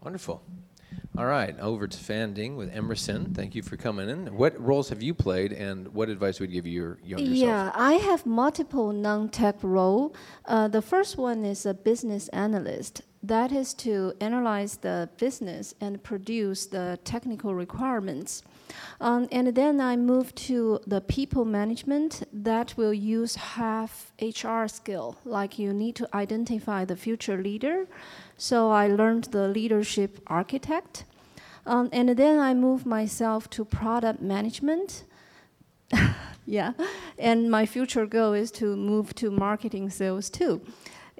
Wonderful. 0.03 0.43
All 1.19 1.27
right, 1.27 1.59
over 1.59 1.89
to 1.89 1.99
Fan 1.99 2.35
Ding 2.35 2.57
with 2.57 2.75
Emerson. 2.75 3.35
Thank 3.35 3.57
you 3.57 3.63
for 3.63 3.77
coming 3.77 4.09
in. 4.09 4.29
What 4.37 4.59
roles 4.61 4.91
have 4.91 5.03
you 5.03 5.13
played, 5.13 5.53
and 5.53 5.89
what 5.89 6.09
advice 6.09 6.39
would 6.39 6.51
you 6.51 6.63
give 6.63 6.71
your 6.71 6.99
younger 7.05 7.25
Yeah, 7.25 7.65
self? 7.65 7.75
Yeah, 7.77 7.83
I 7.83 7.93
have 7.95 8.25
multiple 8.25 8.93
non-tech 8.93 9.57
role. 9.63 10.15
Uh, 10.47 10.69
the 10.69 10.81
first 10.81 11.19
one 11.19 11.45
is 11.45 11.67
a 11.67 11.75
business 11.75 12.29
analyst. 12.29 13.03
That 13.25 13.51
is 13.51 13.75
to 13.75 14.15
analyze 14.21 14.77
the 14.77 15.11
business 15.19 15.75
and 15.81 16.03
produce 16.03 16.67
the 16.67 16.99
technical 17.05 17.55
requirements. 17.57 18.43
Um, 19.01 19.29
and 19.33 19.55
then 19.55 19.81
I 19.81 19.97
moved 19.97 20.37
to 20.49 20.81
the 20.87 21.01
people 21.01 21.45
management 21.45 22.23
that 22.33 22.77
will 22.77 22.93
use 22.93 23.35
half 23.37 24.13
HR 24.21 24.67
skill, 24.67 25.17
like 25.25 25.59
you 25.59 25.73
need 25.73 25.97
to 25.97 26.09
identify 26.15 26.85
the 26.85 26.97
future 26.97 27.39
leader. 27.39 27.87
So 28.37 28.71
I 28.71 28.89
learned 28.89 29.25
the 29.25 29.49
leadership 29.49 30.21
architect. 30.27 31.05
Um, 31.67 31.89
and 31.93 32.11
then 32.11 32.39
I 32.39 32.55
moved 32.55 32.87
myself 32.87 33.49
to 33.51 33.65
product 33.65 34.21
management. 34.21 35.05
yeah, 36.47 36.73
and 37.19 37.51
my 37.51 37.67
future 37.67 38.07
goal 38.07 38.33
is 38.33 38.51
to 38.53 38.77
move 38.77 39.15
to 39.17 39.31
marketing 39.31 39.91
sales 39.91 40.31
too. 40.31 40.61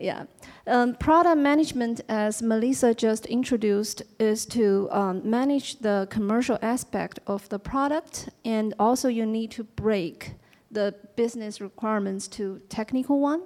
Yeah. 0.01 0.25
Um, 0.67 0.95
product 0.95 1.37
management, 1.37 2.01
as 2.09 2.43
Melissa 2.43 2.95
just 2.95 3.27
introduced, 3.27 4.03
is 4.19 4.47
to 4.47 4.89
um, 4.91 5.29
manage 5.29 5.81
the 5.81 6.09
commercial 6.11 6.59
aspect 6.63 7.19
of 7.27 7.47
the 7.51 7.59
product, 7.59 8.31
and 8.47 8.73
also 8.79 9.09
you 9.09 9.27
need 9.27 9.51
to 9.53 9.65
break 9.65 10.33
the 10.71 10.95
business 11.17 11.61
requirements 11.61 12.29
to 12.29 12.63
technical 12.71 13.21
one 13.21 13.43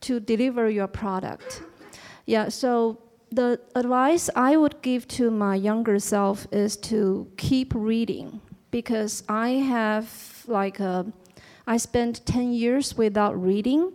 to 0.00 0.18
deliver 0.18 0.70
your 0.70 0.86
product. 0.86 1.62
Yeah, 2.24 2.48
so 2.48 3.02
the 3.30 3.60
advice 3.74 4.30
I 4.34 4.56
would 4.56 4.80
give 4.80 5.06
to 5.08 5.30
my 5.30 5.56
younger 5.56 5.98
self 5.98 6.46
is 6.50 6.76
to 6.88 7.30
keep 7.36 7.74
reading 7.74 8.40
because 8.70 9.24
I 9.28 9.50
have 9.50 10.44
like 10.46 10.80
a, 10.80 11.12
I 11.66 11.76
spent 11.76 12.24
10 12.24 12.52
years 12.52 12.96
without 12.96 13.40
reading 13.40 13.92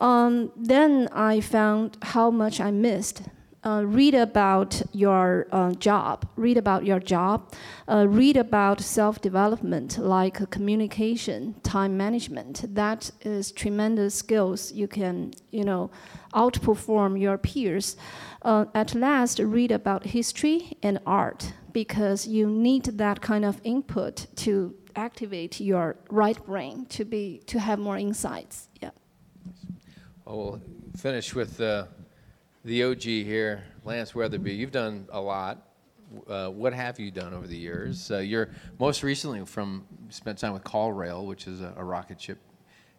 um, 0.00 0.50
then 0.56 1.08
I 1.12 1.40
found 1.40 1.98
how 2.02 2.30
much 2.30 2.60
I 2.60 2.70
missed. 2.70 3.22
Uh, 3.62 3.82
read 3.84 4.14
about 4.14 4.80
your 4.92 5.46
uh, 5.52 5.72
job. 5.74 6.26
Read 6.36 6.56
about 6.56 6.86
your 6.86 6.98
job. 6.98 7.52
Uh, 7.86 8.06
read 8.08 8.38
about 8.38 8.80
self-development, 8.80 9.98
like 9.98 10.48
communication, 10.50 11.54
time 11.62 11.94
management. 11.94 12.64
That 12.74 13.10
is 13.20 13.52
tremendous 13.52 14.14
skills. 14.14 14.72
You 14.72 14.88
can, 14.88 15.34
you 15.50 15.64
know, 15.64 15.90
outperform 16.32 17.20
your 17.20 17.36
peers. 17.36 17.96
Uh, 18.40 18.64
at 18.74 18.94
last, 18.94 19.38
read 19.38 19.72
about 19.72 20.06
history 20.06 20.78
and 20.82 20.98
art 21.04 21.52
because 21.72 22.26
you 22.26 22.48
need 22.48 22.84
that 22.84 23.20
kind 23.20 23.44
of 23.44 23.60
input 23.62 24.26
to 24.36 24.74
activate 24.96 25.60
your 25.60 25.96
right 26.08 26.42
brain 26.46 26.86
to 26.86 27.04
be 27.04 27.42
to 27.46 27.60
have 27.60 27.78
more 27.78 27.98
insights. 27.98 28.69
Yeah. 30.30 30.36
Oh, 30.36 30.38
we'll 30.38 30.60
finish 30.96 31.34
with 31.34 31.60
uh, 31.60 31.86
the 32.64 32.84
OG 32.84 33.02
here, 33.02 33.64
Lance 33.84 34.14
Weatherby. 34.14 34.52
You've 34.52 34.70
done 34.70 35.08
a 35.10 35.20
lot. 35.20 35.66
Uh, 36.28 36.48
what 36.48 36.72
have 36.72 36.98
you 36.98 37.10
done 37.10 37.34
over 37.34 37.46
the 37.46 37.56
years? 37.56 38.10
Uh, 38.10 38.18
you're 38.18 38.50
most 38.78 39.02
recently 39.02 39.44
from 39.44 39.84
spent 40.08 40.38
time 40.38 40.52
with 40.52 40.64
CallRail, 40.64 41.26
which 41.26 41.46
is 41.46 41.60
a, 41.60 41.72
a, 41.76 41.84
rocket 41.84 42.20
ship. 42.20 42.38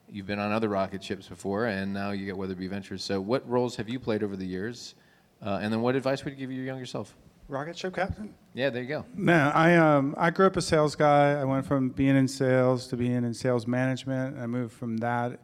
You've 0.09 0.25
been 0.25 0.39
on 0.39 0.53
other 0.53 0.69
rocket 0.69 1.03
ships 1.03 1.27
before, 1.27 1.65
and 1.65 1.93
now 1.93 2.11
you 2.11 2.25
get 2.25 2.37
Weatherby 2.37 2.67
Ventures. 2.67 3.03
So, 3.03 3.19
what 3.19 3.47
roles 3.49 3.75
have 3.75 3.89
you 3.89 3.99
played 3.99 4.23
over 4.23 4.37
the 4.37 4.45
years? 4.45 4.95
Uh, 5.41 5.59
and 5.61 5.73
then, 5.73 5.81
what 5.81 5.95
advice 5.95 6.23
would 6.23 6.31
you 6.31 6.39
give 6.39 6.51
your 6.51 6.63
younger 6.63 6.85
self? 6.85 7.15
Rocket 7.49 7.77
ship 7.77 7.95
captain. 7.95 8.33
Yeah, 8.53 8.69
there 8.69 8.81
you 8.81 8.87
go. 8.87 9.05
No, 9.13 9.51
I 9.53 9.75
um, 9.75 10.15
I 10.17 10.29
grew 10.29 10.47
up 10.47 10.55
a 10.55 10.61
sales 10.61 10.95
guy. 10.95 11.33
I 11.33 11.43
went 11.43 11.65
from 11.65 11.89
being 11.89 12.15
in 12.15 12.27
sales 12.27 12.87
to 12.87 12.97
being 12.97 13.23
in 13.25 13.33
sales 13.33 13.67
management. 13.67 14.37
I 14.39 14.47
moved 14.47 14.73
from 14.73 14.97
that 14.97 15.39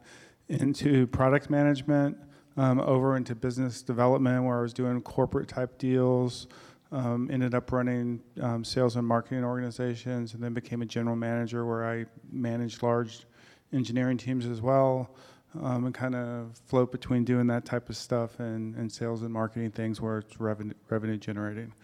into 0.48 1.06
product 1.08 1.50
management, 1.50 2.16
um, 2.56 2.80
over 2.80 3.16
into 3.16 3.34
business 3.34 3.82
development, 3.82 4.44
where 4.44 4.58
I 4.58 4.62
was 4.62 4.72
doing 4.72 5.00
corporate 5.02 5.48
type 5.48 5.78
deals. 5.78 6.46
Um, 6.90 7.28
ended 7.30 7.54
up 7.54 7.70
running 7.70 8.20
um, 8.40 8.64
sales 8.64 8.96
and 8.96 9.06
marketing 9.06 9.44
organizations, 9.44 10.32
and 10.32 10.42
then 10.42 10.54
became 10.54 10.80
a 10.80 10.86
general 10.86 11.16
manager 11.16 11.66
where 11.66 11.86
I 11.86 12.06
managed 12.32 12.82
large 12.82 13.26
engineering 13.74 14.16
teams 14.16 14.46
as 14.46 14.62
well, 14.62 15.14
um, 15.62 15.84
and 15.84 15.94
kind 15.94 16.14
of 16.14 16.58
float 16.66 16.90
between 16.90 17.24
doing 17.24 17.46
that 17.48 17.66
type 17.66 17.90
of 17.90 17.96
stuff 17.96 18.40
and, 18.40 18.74
and 18.76 18.90
sales 18.90 19.22
and 19.22 19.30
marketing 19.30 19.70
things 19.70 20.00
where 20.00 20.18
it's 20.18 20.40
revenue, 20.40 20.72
revenue 20.88 21.18
generating. 21.18 21.74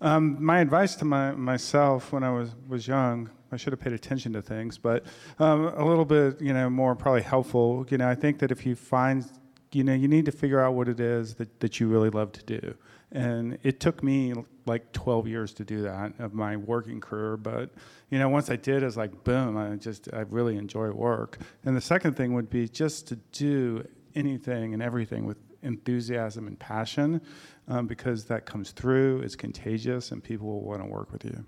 Um, 0.00 0.42
my 0.42 0.60
advice 0.60 0.94
to 0.96 1.04
my, 1.04 1.32
myself 1.32 2.12
when 2.12 2.22
I 2.22 2.30
was, 2.30 2.54
was 2.66 2.86
young 2.88 3.30
I 3.50 3.56
should 3.56 3.72
have 3.72 3.80
paid 3.80 3.92
attention 3.92 4.32
to 4.34 4.42
things, 4.42 4.78
but 4.78 5.04
um, 5.38 5.66
a 5.66 5.84
little 5.84 6.04
bit, 6.04 6.40
you 6.40 6.52
know, 6.52 6.68
more 6.68 6.94
probably 6.94 7.22
helpful. 7.22 7.86
You 7.88 7.98
know, 7.98 8.08
I 8.08 8.14
think 8.14 8.38
that 8.40 8.50
if 8.50 8.66
you 8.66 8.74
find, 8.74 9.24
you 9.72 9.84
know, 9.84 9.94
you 9.94 10.08
need 10.08 10.26
to 10.26 10.32
figure 10.32 10.60
out 10.60 10.74
what 10.74 10.88
it 10.88 11.00
is 11.00 11.34
that, 11.36 11.60
that 11.60 11.80
you 11.80 11.88
really 11.88 12.10
love 12.10 12.32
to 12.32 12.42
do. 12.44 12.74
And 13.10 13.58
it 13.62 13.80
took 13.80 14.02
me 14.02 14.34
like 14.66 14.92
12 14.92 15.28
years 15.28 15.54
to 15.54 15.64
do 15.64 15.82
that 15.82 16.12
of 16.18 16.34
my 16.34 16.56
working 16.56 17.00
career. 17.00 17.38
But, 17.38 17.70
you 18.10 18.18
know, 18.18 18.28
once 18.28 18.50
I 18.50 18.56
did, 18.56 18.82
it 18.82 18.86
was 18.86 18.98
like, 18.98 19.24
boom, 19.24 19.56
I 19.56 19.76
just, 19.76 20.12
I 20.12 20.20
really 20.20 20.56
enjoy 20.56 20.90
work. 20.90 21.38
And 21.64 21.74
the 21.74 21.80
second 21.80 22.16
thing 22.16 22.34
would 22.34 22.50
be 22.50 22.68
just 22.68 23.08
to 23.08 23.16
do 23.32 23.86
anything 24.14 24.74
and 24.74 24.82
everything 24.82 25.24
with 25.24 25.38
enthusiasm 25.62 26.46
and 26.46 26.58
passion 26.58 27.20
um, 27.66 27.86
because 27.86 28.24
that 28.26 28.46
comes 28.46 28.72
through, 28.72 29.20
it's 29.20 29.36
contagious, 29.36 30.12
and 30.12 30.22
people 30.22 30.46
will 30.46 30.62
want 30.62 30.82
to 30.82 30.86
work 30.86 31.12
with 31.12 31.24
you. 31.24 31.44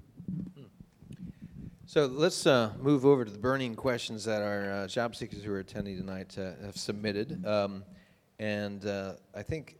So 1.90 2.06
let's 2.06 2.46
uh, 2.46 2.70
move 2.78 3.04
over 3.04 3.24
to 3.24 3.32
the 3.32 3.38
burning 3.40 3.74
questions 3.74 4.24
that 4.26 4.42
our 4.42 4.70
uh, 4.70 4.86
job 4.86 5.16
seekers 5.16 5.42
who 5.42 5.52
are 5.52 5.58
attending 5.58 5.96
tonight 5.96 6.38
uh, 6.38 6.52
have 6.64 6.76
submitted. 6.76 7.44
Um, 7.44 7.82
and 8.38 8.86
uh, 8.86 9.14
I 9.34 9.42
think 9.42 9.76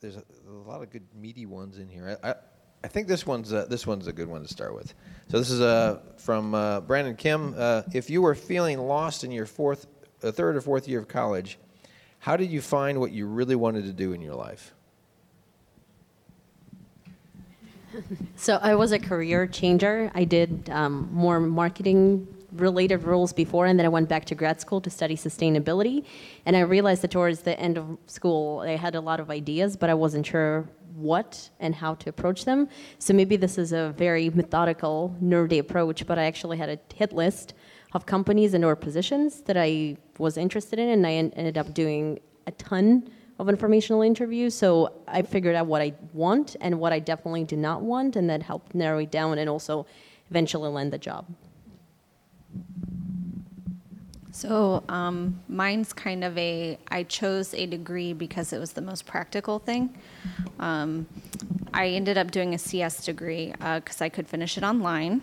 there's 0.00 0.16
a, 0.16 0.22
a, 0.48 0.66
lot 0.66 0.82
of 0.82 0.88
good 0.88 1.06
meaty 1.14 1.44
ones 1.44 1.76
in 1.76 1.86
here. 1.86 2.18
I, 2.24 2.30
I, 2.30 2.34
I 2.82 2.88
think 2.88 3.08
this 3.08 3.26
one's, 3.26 3.50
this 3.50 3.86
one's 3.86 4.06
a 4.06 4.12
good 4.14 4.26
one 4.26 4.40
to 4.40 4.48
start 4.48 4.74
with. 4.74 4.94
So 5.28 5.38
this 5.38 5.50
is 5.50 5.60
uh, 5.60 6.00
from 6.16 6.54
uh, 6.54 6.80
Brandon 6.80 7.14
Kim. 7.14 7.54
if 7.92 8.08
you 8.08 8.22
were 8.22 8.34
feeling 8.34 8.78
lost 8.78 9.22
in 9.22 9.30
your 9.30 9.44
fourth, 9.44 9.86
third 10.20 10.56
or 10.56 10.62
fourth 10.62 10.88
year 10.88 11.00
of 11.00 11.08
college, 11.08 11.58
how 12.20 12.38
did 12.38 12.50
you 12.50 12.62
find 12.62 12.98
what 12.98 13.12
you 13.12 13.26
really 13.26 13.54
wanted 13.54 13.84
to 13.84 13.92
do 13.92 14.14
in 14.14 14.22
your 14.22 14.34
life? 14.34 14.72
So 18.36 18.58
I 18.62 18.74
was 18.74 18.92
a 18.92 18.98
career 18.98 19.46
changer. 19.46 20.10
I 20.14 20.24
did 20.24 20.70
um, 20.70 21.08
more 21.12 21.40
marketing 21.40 22.26
related 22.52 23.04
roles 23.04 23.32
before, 23.32 23.66
and 23.66 23.78
then 23.78 23.86
I 23.86 23.88
went 23.88 24.08
back 24.08 24.24
to 24.26 24.34
grad 24.34 24.60
school 24.60 24.80
to 24.80 24.90
study 24.90 25.16
sustainability. 25.16 26.04
And 26.46 26.56
I 26.56 26.60
realized 26.60 27.02
that 27.02 27.10
towards 27.10 27.40
the 27.40 27.58
end 27.58 27.78
of 27.78 27.98
school, 28.06 28.60
I 28.60 28.76
had 28.76 28.94
a 28.94 29.00
lot 29.00 29.20
of 29.20 29.30
ideas, 29.30 29.76
but 29.76 29.90
I 29.90 29.94
wasn't 29.94 30.26
sure 30.26 30.68
what 30.94 31.50
and 31.60 31.74
how 31.74 31.94
to 31.94 32.10
approach 32.10 32.44
them. 32.44 32.68
So 32.98 33.14
maybe 33.14 33.36
this 33.36 33.58
is 33.58 33.72
a 33.72 33.94
very 33.96 34.30
methodical, 34.30 35.14
nerdy 35.22 35.58
approach, 35.58 36.06
but 36.06 36.18
I 36.18 36.24
actually 36.24 36.58
had 36.58 36.68
a 36.68 36.78
hit 36.94 37.12
list 37.12 37.54
of 37.92 38.06
companies 38.06 38.54
and 38.54 38.64
or 38.64 38.76
positions 38.76 39.42
that 39.42 39.56
I 39.56 39.96
was 40.18 40.36
interested 40.36 40.78
in, 40.78 40.88
and 40.88 41.06
I 41.06 41.12
en- 41.12 41.32
ended 41.36 41.58
up 41.58 41.72
doing 41.74 42.20
a 42.46 42.52
ton 42.52 43.10
of 43.40 43.48
informational 43.48 44.02
interviews. 44.02 44.54
So 44.54 44.92
I 45.08 45.22
figured 45.22 45.56
out 45.56 45.66
what 45.66 45.80
I 45.80 45.94
want 46.12 46.56
and 46.60 46.78
what 46.78 46.92
I 46.92 46.98
definitely 46.98 47.44
do 47.44 47.56
not 47.56 47.82
want, 47.82 48.16
and 48.16 48.28
that 48.28 48.42
helped 48.42 48.74
narrow 48.74 48.98
it 48.98 49.10
down 49.10 49.38
and 49.38 49.48
also 49.48 49.86
eventually 50.30 50.68
land 50.68 50.92
the 50.92 50.98
job. 50.98 51.26
So 54.32 54.84
um, 54.88 55.40
mine's 55.48 55.92
kind 55.92 56.22
of 56.22 56.36
a, 56.38 56.78
I 56.88 57.02
chose 57.02 57.52
a 57.54 57.66
degree 57.66 58.12
because 58.12 58.52
it 58.52 58.58
was 58.58 58.72
the 58.72 58.80
most 58.80 59.06
practical 59.06 59.58
thing. 59.58 59.96
Um, 60.58 61.06
I 61.74 61.88
ended 61.88 62.16
up 62.16 62.30
doing 62.30 62.54
a 62.54 62.58
CS 62.58 63.04
degree 63.04 63.52
because 63.52 64.00
uh, 64.00 64.04
I 64.04 64.08
could 64.08 64.28
finish 64.28 64.56
it 64.56 64.64
online. 64.64 65.22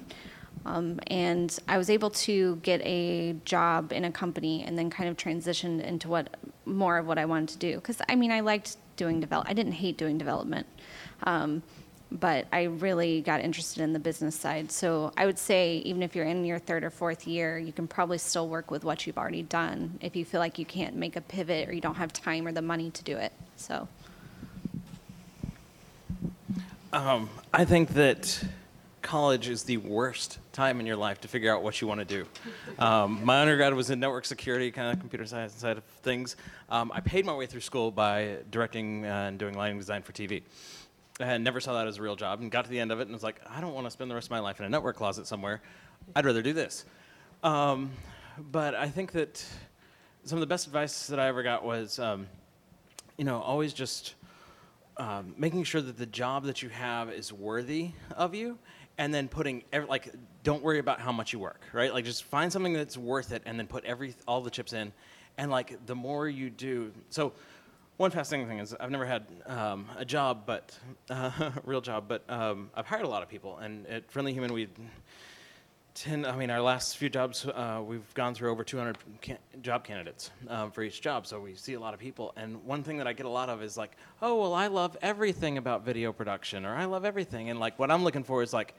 Um, 0.66 1.00
and 1.08 1.58
I 1.68 1.78
was 1.78 1.90
able 1.90 2.10
to 2.10 2.58
get 2.58 2.82
a 2.84 3.34
job 3.46 3.94
in 3.94 4.04
a 4.04 4.12
company 4.12 4.64
and 4.64 4.78
then 4.78 4.90
kind 4.90 5.08
of 5.10 5.16
transitioned 5.16 5.82
into 5.82 6.10
what 6.10 6.36
more 6.68 6.98
of 6.98 7.08
what 7.08 7.18
I 7.18 7.26
wanted 7.26 7.50
to 7.50 7.58
do. 7.58 7.76
Because 7.76 8.02
I 8.08 8.16
mean, 8.16 8.32
I 8.32 8.42
liked 8.42 8.78
doing 8.96 9.20
develop. 9.20 9.48
I 9.50 9.54
didn't 9.54 9.74
hate 9.74 9.98
doing 9.98 10.18
development. 10.18 10.68
Um, 11.24 11.64
but 12.12 12.48
I 12.54 12.64
really 12.64 13.22
got 13.22 13.42
interested 13.42 13.84
in 13.84 13.94
the 13.94 14.00
business 14.00 14.36
side. 14.36 14.72
So 14.72 15.12
I 15.18 15.26
would 15.26 15.38
say, 15.38 15.78
even 15.80 16.02
if 16.04 16.16
you're 16.16 16.26
in 16.26 16.46
your 16.46 16.60
third 16.60 16.84
or 16.84 16.90
fourth 16.90 17.28
year, 17.28 17.58
you 17.58 17.74
can 17.74 17.88
probably 17.88 18.18
still 18.18 18.48
work 18.48 18.72
with 18.72 18.84
what 18.86 19.06
you've 19.06 19.18
already 19.18 19.44
done 19.44 19.98
if 20.02 20.16
you 20.16 20.24
feel 20.24 20.40
like 20.40 20.58
you 20.58 20.66
can't 20.66 20.96
make 20.96 21.16
a 21.16 21.22
pivot 21.22 21.68
or 21.68 21.74
you 21.74 21.82
don't 21.82 21.96
have 21.96 22.14
time 22.14 22.48
or 22.48 22.52
the 22.52 22.62
money 22.62 22.92
to 22.92 23.04
do 23.04 23.18
it. 23.18 23.34
So. 23.58 23.88
Um, 26.94 27.30
I 27.54 27.66
think 27.66 27.90
that 27.90 28.42
college 29.08 29.48
is 29.48 29.64
the 29.64 29.78
worst 29.78 30.38
time 30.52 30.82
in 30.82 30.86
your 30.86 30.98
life 30.98 31.22
to 31.22 31.30
figure 31.30 31.50
out 31.50 31.64
what 31.64 31.80
you 31.80 31.88
want 31.88 32.00
to 32.00 32.06
do. 32.06 32.26
Um, 32.80 33.26
my 33.26 33.42
undergrad 33.42 33.74
was 33.74 33.90
in 33.90 34.00
network 34.00 34.26
security, 34.26 34.70
kind 34.70 34.94
of 34.94 35.00
computer 35.00 35.26
science 35.26 35.54
side 35.54 35.78
of 35.78 35.84
things. 36.04 36.36
Um, 36.70 36.92
I 36.94 37.00
paid 37.00 37.26
my 37.26 37.34
way 37.34 37.48
through 37.48 37.62
school 37.62 37.90
by 37.90 38.38
directing 38.52 39.04
and 39.04 39.40
doing 39.40 39.56
lighting 39.56 39.80
design 39.80 40.04
for 40.04 40.12
TV 40.12 40.44
and 41.20 41.44
never 41.44 41.60
saw 41.60 41.74
that 41.74 41.88
as 41.88 41.98
a 41.98 42.02
real 42.04 42.16
job 42.16 42.40
and 42.42 42.52
got 42.52 42.66
to 42.66 42.70
the 42.70 42.80
end 42.80 42.92
of 42.92 43.00
it 43.00 43.04
and 43.04 43.14
was 43.14 43.24
like, 43.24 43.42
I 43.50 43.62
don't 43.62 43.74
want 43.74 43.88
to 43.88 43.92
spend 43.92 44.12
the 44.12 44.16
rest 44.16 44.28
of 44.28 44.32
my 44.32 44.40
life 44.40 44.60
in 44.60 44.68
a 44.68 44.70
network 44.70 44.96
closet 44.96 45.26
somewhere. 45.26 45.62
I'd 46.16 46.24
rather 46.24 46.44
do 46.44 46.54
this. 46.54 46.86
Um, 47.42 47.92
but 48.38 48.76
I 48.76 48.90
think 48.90 49.14
that 49.14 49.44
some 50.24 50.38
of 50.38 50.42
the 50.42 50.48
best 50.48 50.68
advice 50.68 51.08
that 51.08 51.20
I 51.20 51.28
ever 51.30 51.42
got 51.42 51.64
was, 51.64 51.98
um, 51.98 52.28
you 53.18 53.24
know, 53.24 53.42
always 53.42 53.74
just 53.74 54.14
um, 54.98 55.34
making 55.36 55.64
sure 55.64 55.82
that 55.82 55.98
the 55.98 56.06
job 56.06 56.44
that 56.44 56.62
you 56.62 56.70
have 56.70 57.10
is 57.10 57.34
worthy 57.34 57.92
of 58.16 58.36
you 58.36 58.60
and 58.98 59.14
then 59.14 59.28
putting 59.28 59.64
every, 59.72 59.88
like 59.88 60.12
don't 60.44 60.64
worry 60.64 60.80
about 60.80 61.00
how 61.00 61.12
much 61.12 61.34
you 61.34 61.40
work 61.40 61.62
right 61.74 61.94
like 61.94 62.06
just 62.06 62.24
find 62.24 62.52
something 62.52 62.74
that's 62.74 62.98
worth 62.98 63.32
it 63.32 63.42
and 63.46 63.60
then 63.60 63.68
put 63.68 63.84
every 63.86 64.16
all 64.28 64.42
the 64.42 64.50
chips 64.50 64.74
in 64.74 64.92
and 65.38 65.52
like 65.52 65.86
the 65.86 65.96
more 65.96 66.28
you 66.28 66.50
do 66.50 66.92
so 67.10 67.34
one 67.98 68.12
fascinating 68.12 68.48
thing 68.48 68.60
is 68.60 68.76
I've 68.80 68.92
never 68.92 69.06
had 69.06 69.26
um, 69.48 69.88
a 69.98 70.06
job, 70.06 70.44
but 70.46 70.78
uh, 71.10 71.32
a 71.40 71.54
real 71.66 71.82
job, 71.82 72.06
but 72.08 72.24
um, 72.30 72.70
I've 72.76 72.86
hired 72.86 73.06
a 73.06 73.08
lot 73.08 73.24
of 73.24 73.30
people. 73.30 73.58
And 73.58 73.88
at 73.88 74.12
Friendly 74.12 74.34
Human, 74.34 74.54
we 74.54 74.68
tend, 75.98 76.28
I 76.28 76.36
mean, 76.36 76.50
our 76.52 76.62
last 76.62 76.98
few 76.98 77.10
jobs, 77.10 77.46
uh, 77.46 77.82
we've 77.84 78.14
gone 78.14 78.36
through 78.36 78.52
over 78.52 78.64
200 78.64 78.98
can- 79.22 79.38
job 79.62 79.84
candidates 79.84 80.30
um, 80.48 80.72
for 80.72 80.84
each 80.84 81.02
job. 81.02 81.26
So 81.26 81.40
we 81.40 81.56
see 81.56 81.74
a 81.74 81.80
lot 81.80 81.94
of 81.94 82.00
people. 82.00 82.34
And 82.38 82.64
one 82.64 82.84
thing 82.84 82.98
that 82.98 83.08
I 83.08 83.14
get 83.14 83.26
a 83.26 83.30
lot 83.30 83.50
of 83.50 83.64
is 83.64 83.78
like, 83.78 83.98
oh, 84.22 84.40
well, 84.40 84.54
I 84.54 84.68
love 84.68 84.96
everything 85.02 85.58
about 85.58 85.84
video 85.84 86.14
production, 86.14 86.66
or 86.66 86.76
I 86.76 86.86
love 86.86 87.04
everything. 87.04 87.50
And 87.50 87.60
like, 87.60 87.80
what 87.80 87.90
I'm 87.90 88.04
looking 88.04 88.24
for 88.24 88.44
is 88.44 88.54
like, 88.54 88.76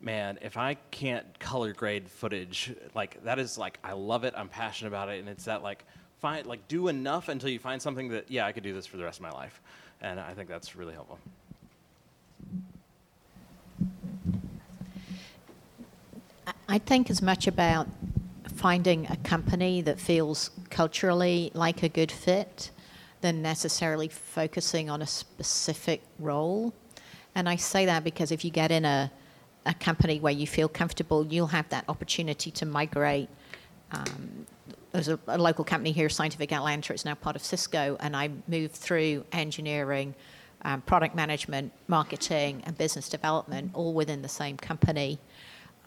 man, 0.00 0.38
if 0.42 0.56
I 0.56 0.74
can't 0.90 1.38
color 1.40 1.72
grade 1.72 2.08
footage, 2.08 2.72
like 2.94 3.22
that 3.24 3.38
is 3.38 3.58
like, 3.58 3.78
I 3.82 3.92
love 3.92 4.24
it, 4.24 4.34
I'm 4.36 4.48
passionate 4.48 4.88
about 4.88 5.08
it, 5.08 5.18
and 5.18 5.28
it's 5.28 5.44
that 5.44 5.62
like, 5.62 5.84
find 6.20 6.46
like 6.46 6.68
do 6.68 6.88
enough 6.88 7.28
until 7.28 7.48
you 7.48 7.58
find 7.58 7.80
something 7.80 8.10
that 8.10 8.30
yeah 8.30 8.46
I 8.46 8.52
could 8.52 8.62
do 8.62 8.74
this 8.74 8.86
for 8.86 8.98
the 8.98 9.04
rest 9.04 9.18
of 9.18 9.22
my 9.22 9.30
life, 9.30 9.60
and 10.00 10.20
I 10.20 10.34
think 10.34 10.48
that's 10.48 10.76
really 10.76 10.94
helpful. 10.94 11.18
I 16.70 16.78
think 16.78 17.10
as 17.10 17.20
much 17.20 17.48
about 17.48 17.88
finding 18.44 19.04
a 19.10 19.16
company 19.16 19.82
that 19.82 19.98
feels 19.98 20.50
culturally 20.70 21.50
like 21.52 21.82
a 21.82 21.88
good 21.88 22.12
fit 22.12 22.70
than 23.22 23.42
necessarily 23.42 24.06
focusing 24.06 24.88
on 24.88 25.02
a 25.02 25.06
specific 25.06 26.00
role. 26.20 26.72
And 27.34 27.48
I 27.48 27.56
say 27.56 27.86
that 27.86 28.04
because 28.04 28.30
if 28.30 28.44
you 28.44 28.52
get 28.52 28.70
in 28.70 28.84
a, 28.84 29.10
a 29.66 29.74
company 29.74 30.20
where 30.20 30.32
you 30.32 30.46
feel 30.46 30.68
comfortable, 30.68 31.26
you'll 31.26 31.48
have 31.48 31.68
that 31.70 31.86
opportunity 31.88 32.52
to 32.52 32.66
migrate 32.66 33.28
um, 33.90 34.46
there's 34.92 35.08
a, 35.08 35.18
a, 35.26 35.38
local 35.38 35.64
company 35.64 35.90
here, 35.90 36.08
Scientific 36.08 36.52
Atlanta. 36.52 36.92
It's 36.92 37.04
now 37.04 37.16
part 37.16 37.34
of 37.34 37.42
Cisco, 37.42 37.96
and 37.98 38.16
I 38.16 38.30
moved 38.46 38.74
through 38.74 39.24
engineering, 39.32 40.14
um, 40.62 40.82
product 40.82 41.16
management, 41.16 41.72
marketing, 41.88 42.62
and 42.64 42.78
business 42.78 43.08
development, 43.08 43.72
all 43.74 43.92
within 43.92 44.22
the 44.22 44.28
same 44.28 44.56
company. 44.56 45.18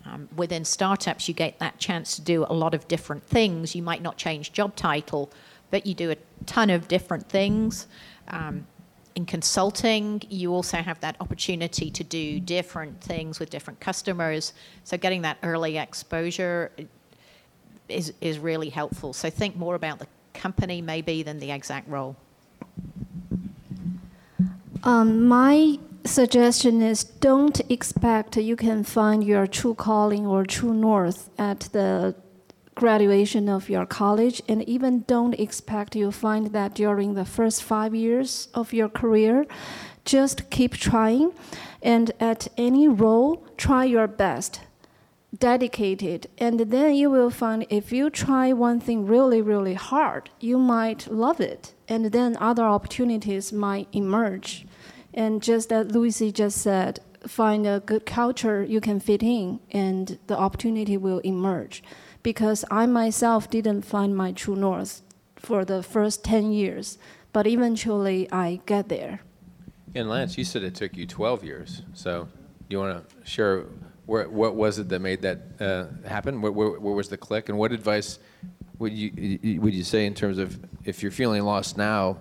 Um, 0.06 0.28
within 0.36 0.66
startups, 0.66 1.28
you 1.28 1.34
get 1.34 1.60
that 1.60 1.80
chance 1.80 2.16
to 2.16 2.22
do 2.22 2.46
a 2.50 2.54
lot 2.54 2.74
of 2.74 2.88
different 2.88 3.24
things. 3.24 3.76
You 3.76 3.82
might 3.82 4.02
not 4.02 4.18
change 4.18 4.52
job 4.52 4.76
title, 4.76 5.32
but 5.72 5.86
you 5.86 5.94
do 5.94 6.12
a 6.12 6.18
ton 6.46 6.70
of 6.70 6.88
different 6.88 7.30
things. 7.30 7.88
Um, 8.28 8.68
in 9.16 9.26
consulting, 9.26 10.22
you 10.30 10.54
also 10.54 10.78
have 10.78 11.00
that 11.02 11.16
opportunity 11.20 11.90
to 11.92 12.04
do 12.04 12.40
different 12.40 13.00
things 13.00 13.40
with 13.40 13.50
different 13.50 13.80
customers. 13.80 14.54
So, 14.84 14.98
getting 14.98 15.22
that 15.22 15.38
early 15.44 15.78
exposure 15.78 16.72
is, 17.90 18.14
is 18.22 18.40
really 18.40 18.70
helpful. 18.70 19.14
So 19.14 19.30
think 19.30 19.56
more 19.56 19.76
about 19.76 20.00
the 20.00 20.08
company 20.34 20.82
maybe 20.82 21.24
than 21.24 21.40
the 21.40 21.52
exact 21.52 21.88
role. 21.90 22.16
Um, 24.84 25.28
my 25.28 25.80
suggestion 26.06 26.82
is 26.82 27.04
don't 27.04 27.60
expect 27.70 28.38
you 28.38 28.56
can 28.56 28.84
find 28.84 29.24
your 29.24 29.48
true 29.48 29.74
calling 29.74 30.26
or 30.26 30.46
true 30.46 30.74
north 30.74 31.30
at 31.38 31.62
the 31.72 32.16
graduation 32.76 33.48
of 33.48 33.70
your 33.70 33.86
college, 33.86 34.42
and 34.48 34.68
even 34.68 35.02
don't 35.02 35.34
expect 35.36 35.96
you'll 35.96 36.12
find 36.12 36.48
that 36.48 36.74
during 36.74 37.14
the 37.14 37.26
first 37.26 37.64
five 37.64 37.94
years 37.94 38.48
of 38.54 38.74
your 38.74 38.90
career. 38.90 39.46
Just 40.06 40.50
keep 40.50 40.74
trying, 40.74 41.32
and 41.82 42.12
at 42.20 42.48
any 42.58 42.88
role, 42.88 43.46
try 43.58 43.86
your 43.86 44.08
best 44.08 44.62
dedicated 45.40 46.28
and 46.38 46.60
then 46.60 46.94
you 46.94 47.10
will 47.10 47.32
find 47.32 47.66
if 47.70 47.92
you 47.92 48.08
try 48.08 48.54
one 48.54 48.80
thing 48.80 49.04
really 49.04 49.42
really 49.42 49.74
hard 49.74 50.30
you 50.40 50.60
might 50.60 51.08
love 51.08 51.40
it 51.40 51.74
and 51.88 52.06
then 52.12 52.38
other 52.40 52.64
opportunities 52.64 53.52
might 53.52 53.88
emerge 53.94 54.64
and 55.14 55.42
just 55.42 55.72
as 55.72 55.92
Lucy 55.92 56.32
just 56.32 56.58
said 56.58 57.00
find 57.28 57.66
a 57.66 57.80
good 57.80 58.06
culture 58.06 58.64
you 58.64 58.82
can 58.82 59.00
fit 59.00 59.24
in 59.24 59.60
and 59.72 60.20
the 60.28 60.38
opportunity 60.38 60.98
will 60.98 61.20
emerge 61.20 61.82
because 62.22 62.66
i 62.70 62.86
myself 62.86 63.50
didn't 63.50 63.84
find 63.84 64.16
my 64.16 64.32
true 64.34 64.58
north 64.58 65.02
for 65.38 65.64
the 65.64 65.82
first 65.82 66.24
10 66.26 66.52
years 66.52 66.98
but 67.32 67.48
eventually 67.48 68.30
i 68.30 68.60
get 68.66 68.90
there 68.90 69.22
and 69.96 70.10
lance 70.10 70.38
you 70.38 70.44
said 70.44 70.64
it 70.64 70.76
took 70.76 70.98
you 70.98 71.08
12 71.08 71.46
years 71.46 71.84
so 71.94 72.28
you 72.68 72.78
want 72.78 73.08
to 73.08 73.30
share 73.30 73.66
where, 74.06 74.28
what 74.30 74.56
was 74.56 74.80
it 74.80 74.90
that 74.90 75.00
made 75.00 75.22
that 75.22 75.40
uh, 75.60 76.08
happen? 76.08 76.42
Where, 76.42 76.52
where, 76.52 76.80
where, 76.80 76.94
was 76.94 77.10
the 77.10 77.18
click? 77.18 77.50
And 77.50 77.58
what 77.58 77.72
advice 77.72 78.20
would 78.80 78.92
you 78.92 79.62
would 79.62 79.74
you 79.74 79.84
say 79.84 80.06
in 80.06 80.14
terms 80.14 80.38
of 80.38 80.60
if 80.84 81.02
you're 81.02 81.12
feeling 81.12 81.44
lost 81.44 81.78
now, 81.78 82.18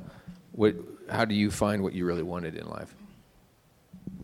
what, 0.53 0.77
how 1.11 1.25
do 1.25 1.35
you 1.35 1.51
find 1.51 1.83
what 1.83 1.93
you 1.93 2.05
really 2.05 2.23
wanted 2.23 2.55
in 2.57 2.69
life? 2.69 2.95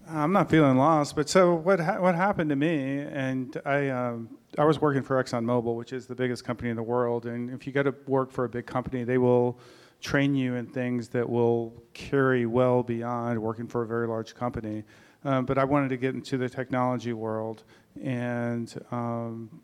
I'm 0.08 0.32
not 0.32 0.48
feeling 0.48 0.78
lost, 0.78 1.16
but 1.16 1.28
so 1.28 1.54
what 1.54 1.80
ha- 1.80 2.00
what 2.00 2.14
happened 2.14 2.48
to 2.50 2.56
me? 2.56 3.00
And 3.00 3.60
I 3.66 3.88
um, 3.90 4.38
I 4.56 4.64
was 4.64 4.80
working 4.80 5.02
for 5.02 5.22
ExxonMobil, 5.22 5.76
which 5.76 5.92
is 5.92 6.06
the 6.06 6.14
biggest 6.14 6.44
company 6.44 6.70
in 6.70 6.76
the 6.76 6.82
world. 6.82 7.26
And 7.26 7.50
if 7.50 7.66
you 7.66 7.72
go 7.72 7.82
to 7.82 7.94
work 8.06 8.32
for 8.32 8.44
a 8.44 8.48
big 8.48 8.64
company, 8.64 9.04
they 9.04 9.18
will 9.18 9.58
train 10.00 10.34
you 10.34 10.54
in 10.54 10.66
things 10.66 11.08
that 11.08 11.28
will 11.28 11.74
carry 11.92 12.46
well 12.46 12.82
beyond 12.82 13.40
working 13.40 13.66
for 13.66 13.82
a 13.82 13.86
very 13.86 14.06
large 14.06 14.34
company. 14.34 14.84
Um, 15.24 15.44
but 15.44 15.58
I 15.58 15.64
wanted 15.64 15.88
to 15.90 15.96
get 15.96 16.14
into 16.14 16.38
the 16.38 16.48
technology 16.48 17.12
world, 17.12 17.64
and 18.02 18.72
um, 18.90 19.60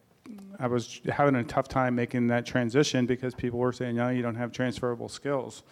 I 0.58 0.66
was 0.66 1.00
having 1.08 1.36
a 1.36 1.44
tough 1.44 1.68
time 1.68 1.94
making 1.94 2.26
that 2.26 2.44
transition 2.44 3.06
because 3.06 3.34
people 3.34 3.58
were 3.60 3.72
saying, 3.72 3.96
"No, 3.96 4.10
you 4.10 4.20
don't 4.20 4.34
have 4.34 4.52
transferable 4.52 5.08
skills," 5.08 5.62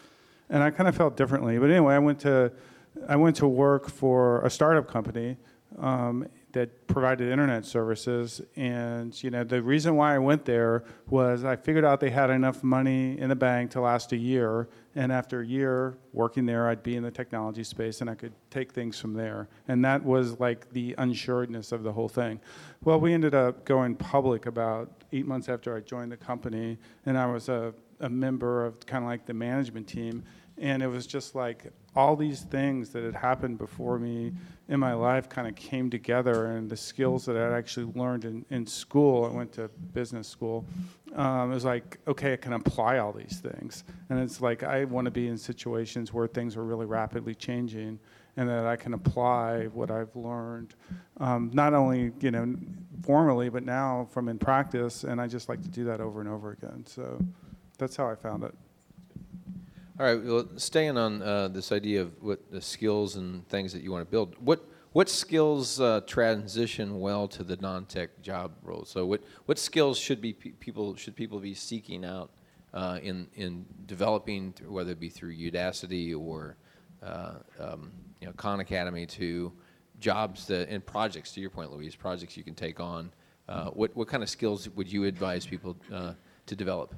and 0.53 0.63
I 0.63 0.71
kind 0.71 0.89
of 0.89 0.95
felt 0.95 1.17
differently. 1.17 1.59
But 1.59 1.71
anyway, 1.71 1.95
I 1.95 1.99
went 1.99 2.21
to 2.21 2.53
I 3.09 3.17
went 3.17 3.37
to 3.37 3.49
work 3.49 3.89
for 3.89 4.45
a 4.45 4.51
startup 4.51 4.87
company, 4.87 5.39
um, 5.79 6.29
that 6.53 6.87
provided 6.87 7.31
internet 7.31 7.65
services. 7.65 8.43
And 8.57 9.21
you 9.23 9.31
know, 9.31 9.45
the 9.45 9.63
reason 9.63 9.97
why 9.97 10.15
I 10.15 10.19
went 10.19 10.45
there 10.45 10.85
was 11.09 11.45
I 11.45 11.57
figured 11.57 11.85
out 11.85 12.01
they 12.01 12.11
had 12.11 12.31
enough 12.31 12.63
money 12.63 13.19
in 13.19 13.29
the 13.29 13.37
bank 13.37 13.71
to 13.73 13.81
last 13.81 14.13
a 14.13 14.17
year. 14.17 14.69
And 14.95 15.11
after 15.11 15.41
a 15.41 15.47
year 15.47 15.97
working 16.13 16.45
there, 16.45 16.69
I'd 16.69 16.83
be 16.83 16.97
in 16.97 17.03
the 17.03 17.11
technology 17.11 17.65
space 17.65 18.03
and 18.03 18.11
I 18.11 18.15
could 18.15 18.35
take 18.51 18.73
things 18.73 18.99
from 18.99 19.15
there. 19.15 19.49
And 19.69 19.83
that 19.85 20.05
was 20.05 20.39
like 20.39 20.71
the 20.73 20.95
unsureness 20.99 21.73
of 21.73 21.83
the 21.83 21.93
whole 21.93 22.09
thing. 22.09 22.41
Well, 22.85 23.01
we 23.01 23.15
ended 23.15 23.35
up 23.35 23.65
going 23.65 23.97
public 23.97 24.45
about 24.45 25.05
eight 25.13 25.27
months 25.27 25.49
after 25.49 25.75
I 25.75 25.81
joined 25.81 26.13
the 26.13 26.17
company, 26.17 26.79
and 27.07 27.17
I 27.17 27.27
was 27.27 27.49
a, 27.49 27.73
a 28.03 28.09
member 28.09 28.67
of 28.67 28.85
kind 28.85 29.05
of 29.05 29.09
like 29.09 29.25
the 29.25 29.35
management 29.35 29.87
team. 29.87 30.23
And 30.59 30.83
it 30.83 30.87
was 30.87 31.07
just 31.07 31.35
like 31.35 31.73
all 31.97 32.15
these 32.15 32.43
things 32.43 32.91
that 32.91 33.03
had 33.03 33.15
happened 33.15 33.59
before 33.59 33.99
me 33.99 34.33
in 34.69 34.79
my 34.79 34.93
life 34.93 35.29
kind 35.29 35.49
of 35.49 35.55
came 35.57 35.91
together, 35.91 36.47
and 36.47 36.71
the 36.71 36.77
skills 36.77 37.25
that 37.27 37.37
I'd 37.37 37.53
actually 37.53 37.93
learned 37.95 38.25
in, 38.25 38.45
in 38.51 38.67
school, 38.67 39.25
I 39.25 39.35
went 39.35 39.53
to 39.55 39.69
business 39.93 40.29
school, 40.29 40.65
um, 41.15 41.51
it 41.51 41.55
was 41.55 41.65
like, 41.65 41.99
okay, 42.07 42.35
I 42.35 42.37
can 42.37 42.55
apply 42.55 42.99
all 42.99 43.13
these 43.13 43.41
things. 43.41 43.85
And 44.09 44.19
it's 44.21 44.41
like, 44.41 44.63
I 44.63 44.85
want 44.85 45.05
to 45.07 45.11
be 45.11 45.29
in 45.29 45.37
situations 45.37 46.13
where 46.13 46.27
things 46.27 46.57
are 46.57 46.65
really 46.65 46.87
rapidly 46.87 47.35
changing 47.35 47.99
and 48.37 48.49
that 48.49 48.67
I 48.67 48.77
can 48.77 48.95
apply 48.95 49.67
what 49.67 49.91
I've 49.91 50.15
learned, 50.17 50.75
um, 51.19 51.51
not 51.53 51.75
only 51.75 52.13
you 52.21 52.31
know 52.31 52.57
formally, 53.03 53.51
but 53.51 53.65
now 53.65 54.09
from 54.11 54.29
in 54.29 54.39
practice. 54.39 55.05
And 55.05 55.21
I 55.21 55.27
just 55.27 55.49
like 55.49 55.61
to 55.63 55.69
do 55.69 55.85
that 55.85 56.01
over 56.01 56.21
and 56.21 56.29
over 56.29 56.53
again. 56.53 56.85
So 56.87 57.23
that's 57.83 57.97
how 57.97 58.09
I 58.09 58.15
found 58.15 58.45
it. 58.45 58.55
All 59.99 60.07
right, 60.07 60.25
well, 60.25 60.49
staying 60.57 60.97
on 60.97 61.21
uh, 61.21 61.49
this 61.49 61.73
idea 61.73 62.01
of 62.01 62.13
what 62.23 62.49
the 62.51 62.61
skills 62.61 63.17
and 63.17 63.47
things 63.49 63.73
that 63.73 63.83
you 63.83 63.91
want 63.91 64.07
to 64.07 64.11
build, 64.11 64.37
what 64.39 64.65
what 64.93 65.09
skills 65.09 65.81
uh, 65.81 66.03
transition 66.07 67.01
well 67.01 67.27
to 67.27 67.43
the 67.43 67.57
non-tech 67.57 68.23
job 68.23 68.53
role? 68.63 68.85
So, 68.85 69.05
what 69.05 69.25
what 69.47 69.59
skills 69.59 69.99
should 69.99 70.21
be 70.21 70.33
pe- 70.33 70.51
people 70.51 70.95
should 70.95 71.17
people 71.17 71.41
be 71.41 71.55
seeking 71.55 72.05
out 72.05 72.31
uh, 72.73 73.01
in 73.03 73.27
in 73.35 73.67
developing, 73.87 74.55
whether 74.67 74.93
it 74.93 75.01
be 75.01 75.09
through 75.09 75.35
Udacity 75.37 76.17
or 76.17 76.57
uh, 77.03 77.35
um, 77.59 77.91
you 78.21 78.29
know 78.29 78.33
Khan 78.35 78.61
Academy 78.61 79.07
to 79.07 79.53
jobs 79.99 80.47
that 80.47 80.69
and 80.69 80.87
projects. 80.87 81.33
To 81.33 81.41
your 81.41 81.51
point, 81.51 81.73
Louise, 81.73 81.97
projects 81.97 82.37
you 82.37 82.45
can 82.45 82.55
take 82.55 82.79
on. 82.79 83.13
Uh, 83.49 83.71
what 83.71 83.95
what 83.97 84.07
kind 84.07 84.23
of 84.23 84.31
skills 84.31 84.69
would 84.71 84.91
you 84.91 85.05
advise 85.05 85.47
people 85.47 85.77
uh, 85.93 86.13
to 86.47 86.55
develop? 86.55 86.95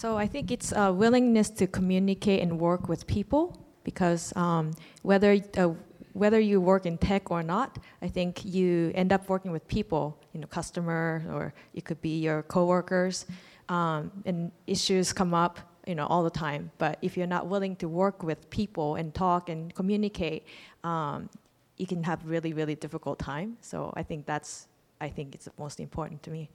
So 0.00 0.16
I 0.16 0.26
think 0.26 0.50
it's 0.50 0.72
a 0.72 0.90
willingness 0.90 1.50
to 1.60 1.66
communicate 1.66 2.40
and 2.40 2.58
work 2.58 2.88
with 2.88 3.06
people 3.06 3.54
because 3.84 4.34
um, 4.34 4.72
whether 5.02 5.36
uh, 5.58 5.74
whether 6.14 6.40
you 6.40 6.58
work 6.58 6.86
in 6.86 6.96
tech 6.96 7.30
or 7.30 7.42
not, 7.42 7.76
I 8.00 8.08
think 8.08 8.42
you 8.42 8.92
end 8.94 9.12
up 9.12 9.28
working 9.28 9.52
with 9.52 9.68
people, 9.68 10.16
you 10.32 10.40
know, 10.40 10.46
customer 10.46 11.22
or 11.30 11.52
it 11.74 11.84
could 11.84 12.00
be 12.00 12.18
your 12.18 12.44
coworkers, 12.44 13.26
um, 13.68 14.10
and 14.24 14.50
issues 14.66 15.12
come 15.12 15.34
up, 15.34 15.58
you 15.86 15.94
know, 15.94 16.06
all 16.06 16.22
the 16.24 16.30
time. 16.46 16.70
But 16.78 16.96
if 17.02 17.14
you're 17.14 17.32
not 17.36 17.48
willing 17.48 17.76
to 17.76 17.86
work 17.86 18.22
with 18.22 18.48
people 18.48 18.94
and 18.94 19.12
talk 19.12 19.50
and 19.50 19.74
communicate, 19.74 20.46
um, 20.82 21.28
you 21.76 21.86
can 21.86 22.02
have 22.04 22.24
really 22.24 22.54
really 22.54 22.74
difficult 22.74 23.18
time. 23.18 23.58
So 23.60 23.92
I 23.94 24.02
think 24.02 24.24
that's 24.24 24.66
I 24.98 25.10
think 25.10 25.34
it's 25.34 25.46
most 25.58 25.78
important 25.78 26.22
to 26.22 26.30
me. 26.30 26.48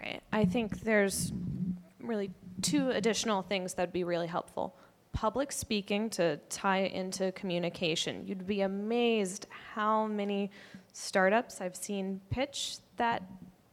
Right. 0.00 0.22
I 0.32 0.44
think 0.44 0.80
there's 0.80 1.32
really 2.00 2.30
two 2.62 2.90
additional 2.90 3.42
things 3.42 3.74
that'd 3.74 3.92
be 3.92 4.04
really 4.04 4.26
helpful. 4.26 4.76
Public 5.12 5.50
speaking 5.50 6.10
to 6.10 6.36
tie 6.48 6.82
into 6.82 7.32
communication. 7.32 8.26
You'd 8.26 8.46
be 8.46 8.60
amazed 8.60 9.46
how 9.74 10.06
many 10.06 10.50
startups 10.92 11.60
I've 11.60 11.76
seen 11.76 12.20
pitch 12.30 12.76
that 12.96 13.22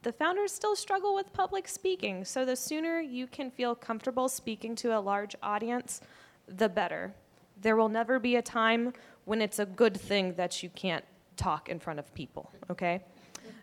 the 0.04 0.12
founders 0.12 0.52
still 0.52 0.76
struggle 0.76 1.16
with 1.16 1.34
public 1.34 1.68
speaking. 1.68 2.26
So 2.26 2.46
the 2.46 2.56
sooner 2.56 3.00
you 3.00 3.26
can 3.28 3.50
feel 3.50 3.74
comfortable 3.74 4.30
speaking 4.30 4.76
to 4.76 4.98
a 4.98 5.00
large 5.00 5.36
audience, 5.42 6.02
the 6.48 6.70
better. 6.70 7.14
There 7.60 7.76
will 7.76 7.90
never 7.90 8.20
be 8.20 8.36
a 8.36 8.42
time 8.42 8.94
when 9.26 9.42
it's 9.42 9.58
a 9.58 9.66
good 9.66 10.00
thing 10.00 10.36
that 10.36 10.62
you 10.62 10.70
can't 10.70 11.04
talk 11.38 11.70
in 11.70 11.80
front 11.80 12.00
of 12.00 12.14
people, 12.14 12.52
okay? 12.70 13.02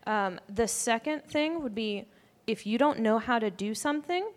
Um, 0.06 0.40
the 0.48 0.66
second 0.66 1.24
thing 1.24 1.62
would 1.62 1.74
be 1.74 2.06
if 2.46 2.66
you 2.66 2.78
don't 2.78 3.00
know 3.00 3.18
how 3.18 3.38
to 3.38 3.50
do 3.50 3.74
something, 3.74 4.30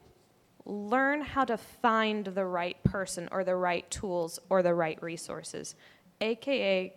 learn 0.65 1.21
how 1.21 1.45
to 1.45 1.57
find 1.57 2.25
the 2.25 2.45
right 2.45 2.81
person 2.83 3.29
or 3.31 3.43
the 3.43 3.55
right 3.55 3.89
tools 3.91 4.39
or 4.49 4.63
the 4.63 4.73
right 4.73 5.01
resources. 5.01 5.75
AKA, 6.21 6.93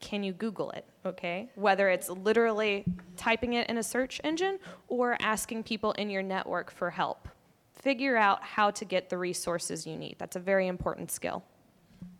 can 0.00 0.22
you 0.22 0.32
Google 0.32 0.70
it? 0.72 0.84
Okay? 1.04 1.50
Whether 1.54 1.88
it's 1.88 2.08
literally 2.08 2.84
typing 3.16 3.54
it 3.54 3.68
in 3.68 3.78
a 3.78 3.82
search 3.82 4.20
engine 4.24 4.58
or 4.88 5.16
asking 5.20 5.64
people 5.64 5.92
in 5.92 6.10
your 6.10 6.22
network 6.22 6.70
for 6.70 6.90
help. 6.90 7.28
Figure 7.72 8.16
out 8.16 8.42
how 8.42 8.70
to 8.72 8.84
get 8.84 9.10
the 9.10 9.18
resources 9.18 9.86
you 9.86 9.96
need. 9.96 10.16
That's 10.18 10.36
a 10.36 10.40
very 10.40 10.66
important 10.66 11.10
skill. 11.10 11.44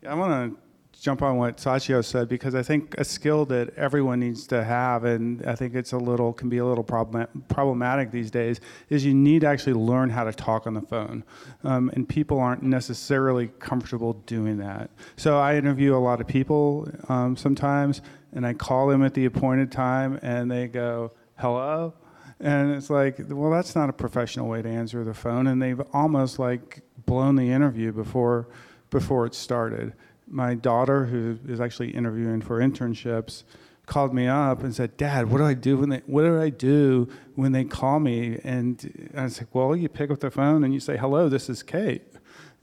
Yeah, 0.01 0.11
I 0.11 0.15
want 0.15 0.53
to 0.53 0.59
jump 1.01 1.21
on 1.21 1.37
what 1.37 1.57
Sachio 1.57 2.03
said 2.03 2.27
because 2.27 2.55
I 2.55 2.63
think 2.63 2.95
a 2.97 3.03
skill 3.03 3.45
that 3.45 3.73
everyone 3.75 4.19
needs 4.19 4.47
to 4.47 4.63
have, 4.63 5.03
and 5.03 5.45
I 5.45 5.55
think 5.55 5.75
it's 5.75 5.91
a 5.91 5.97
little 5.97 6.33
can 6.33 6.49
be 6.49 6.57
a 6.57 6.65
little 6.65 6.83
problem, 6.83 7.27
problematic 7.47 8.11
these 8.11 8.31
days, 8.31 8.59
is 8.89 9.05
you 9.05 9.13
need 9.13 9.41
to 9.41 9.47
actually 9.47 9.73
learn 9.73 10.09
how 10.09 10.23
to 10.23 10.33
talk 10.33 10.65
on 10.67 10.73
the 10.73 10.81
phone, 10.81 11.23
um, 11.63 11.91
and 11.93 12.07
people 12.07 12.39
aren't 12.39 12.63
necessarily 12.63 13.49
comfortable 13.59 14.13
doing 14.13 14.57
that. 14.57 14.89
So 15.15 15.37
I 15.37 15.55
interview 15.55 15.95
a 15.95 15.99
lot 15.99 16.19
of 16.19 16.27
people 16.27 16.89
um, 17.09 17.35
sometimes, 17.35 18.01
and 18.33 18.45
I 18.45 18.53
call 18.53 18.87
them 18.87 19.03
at 19.03 19.13
the 19.13 19.25
appointed 19.25 19.71
time, 19.71 20.19
and 20.21 20.49
they 20.49 20.67
go, 20.67 21.11
"Hello." 21.37 21.93
And 22.39 22.71
it's 22.71 22.91
like, 22.91 23.15
well, 23.29 23.49
that's 23.49 23.75
not 23.75 23.89
a 23.89 23.93
professional 23.93 24.47
way 24.47 24.61
to 24.61 24.69
answer 24.69 25.03
the 25.03 25.13
phone, 25.13 25.47
and 25.47 25.59
they've 25.59 25.81
almost 25.91 26.37
like 26.37 26.81
blown 27.05 27.35
the 27.35 27.49
interview 27.49 27.91
before 27.91 28.47
before 28.89 29.25
it 29.25 29.33
started 29.33 29.93
my 30.27 30.55
daughter, 30.55 31.05
who 31.05 31.39
is 31.47 31.59
actually 31.59 31.91
interviewing 31.91 32.41
for 32.41 32.59
internships, 32.59 33.43
called 33.85 34.13
me 34.13 34.27
up 34.27 34.63
and 34.63 34.75
said, 34.75 34.97
"Dad, 34.97 35.31
what 35.31 35.37
do 35.39 35.45
I 35.45 35.53
do 35.53 35.77
when 35.77 35.89
they 35.89 36.01
what 36.05 36.23
do 36.23 36.39
I 36.39 36.49
do 36.49 37.07
when 37.35 37.53
they 37.53 37.63
call 37.63 37.99
me?" 37.99 38.39
And 38.43 39.09
I 39.15 39.23
was 39.23 39.39
like, 39.39 39.53
"Well, 39.55 39.75
you 39.75 39.89
pick 39.89 40.11
up 40.11 40.19
the 40.19 40.31
phone 40.31 40.63
and 40.63 40.73
you 40.73 40.79
say, 40.79 40.97
"Hello, 40.97 41.29
this 41.29 41.49
is 41.49 41.63
Kate." 41.63 42.03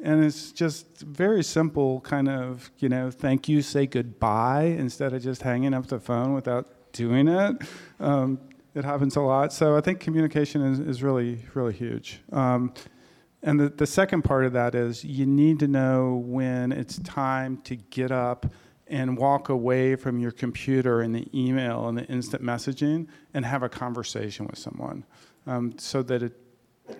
And 0.00 0.22
it's 0.22 0.52
just 0.52 1.00
very 1.00 1.42
simple, 1.42 2.00
kind 2.00 2.28
of, 2.28 2.70
you 2.78 2.88
know, 2.88 3.10
thank 3.10 3.48
you, 3.48 3.62
say 3.62 3.86
goodbye 3.86 4.64
instead 4.64 5.14
of 5.14 5.22
just 5.22 5.42
hanging 5.42 5.72
up 5.72 5.86
the 5.86 5.98
phone 5.98 6.34
without 6.34 6.92
doing 6.92 7.26
it. 7.26 7.62
Um, 8.00 8.38
it 8.74 8.84
happens 8.84 9.16
a 9.16 9.20
lot. 9.20 9.52
So 9.52 9.76
I 9.76 9.80
think 9.80 10.00
communication 10.00 10.62
is, 10.62 10.80
is 10.80 11.02
really, 11.02 11.44
really 11.54 11.72
huge. 11.72 12.20
Um, 12.32 12.74
and 13.44 13.60
the, 13.60 13.68
the 13.68 13.86
second 13.86 14.22
part 14.22 14.46
of 14.46 14.54
that 14.54 14.74
is 14.74 15.04
you 15.04 15.26
need 15.26 15.60
to 15.60 15.68
know 15.68 16.22
when 16.24 16.72
it's 16.72 16.98
time 17.00 17.58
to 17.64 17.76
get 17.76 18.10
up 18.10 18.46
and 18.86 19.18
walk 19.18 19.50
away 19.50 19.96
from 19.96 20.18
your 20.18 20.30
computer 20.30 21.02
and 21.02 21.14
the 21.14 21.28
email 21.38 21.86
and 21.86 21.98
the 21.98 22.06
instant 22.06 22.42
messaging 22.42 23.06
and 23.34 23.44
have 23.44 23.62
a 23.62 23.68
conversation 23.68 24.46
with 24.46 24.58
someone 24.58 25.04
um, 25.46 25.78
so 25.78 26.02
that 26.02 26.22
it, 26.22 26.32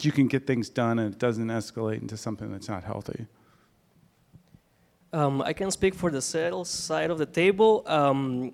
you 0.01 0.13
can 0.13 0.29
get 0.29 0.47
things 0.47 0.69
done 0.69 0.99
and 0.99 1.15
it 1.15 1.19
doesn't 1.19 1.49
escalate 1.49 2.03
into 2.03 2.17
something 2.17 2.53
that's 2.53 2.69
not 2.69 2.85
healthy. 2.85 3.27
Um, 5.15 5.41
I 5.41 5.55
can 5.55 5.71
speak 5.71 5.95
for 5.95 6.11
the 6.11 6.21
sales 6.21 6.69
side 6.69 7.11
of 7.11 7.17
the 7.17 7.27
table. 7.27 7.85
Um, 7.87 8.53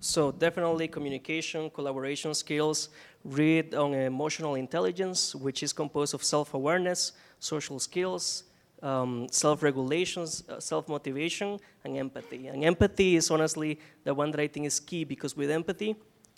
so 0.00 0.32
definitely 0.32 0.88
communication, 0.88 1.70
collaboration 1.70 2.34
skills, 2.34 2.88
read 3.24 3.74
on 3.74 3.92
emotional 3.92 4.54
intelligence, 4.54 5.34
which 5.34 5.62
is 5.62 5.72
composed 5.72 6.14
of 6.14 6.24
self-awareness, 6.24 7.12
social 7.38 7.78
skills, 7.78 8.44
um, 8.82 9.26
self-regulations, 9.30 10.44
uh, 10.48 10.58
self-motivation, 10.58 11.58
and 11.84 11.98
empathy. 11.98 12.46
And 12.46 12.64
empathy 12.64 13.16
is 13.16 13.30
honestly 13.30 13.78
the 14.04 14.14
one 14.14 14.30
that 14.30 14.40
I 14.40 14.48
think 14.48 14.66
is 14.66 14.80
key 14.80 15.04
because 15.04 15.36
with 15.36 15.50
empathy, 15.50 15.96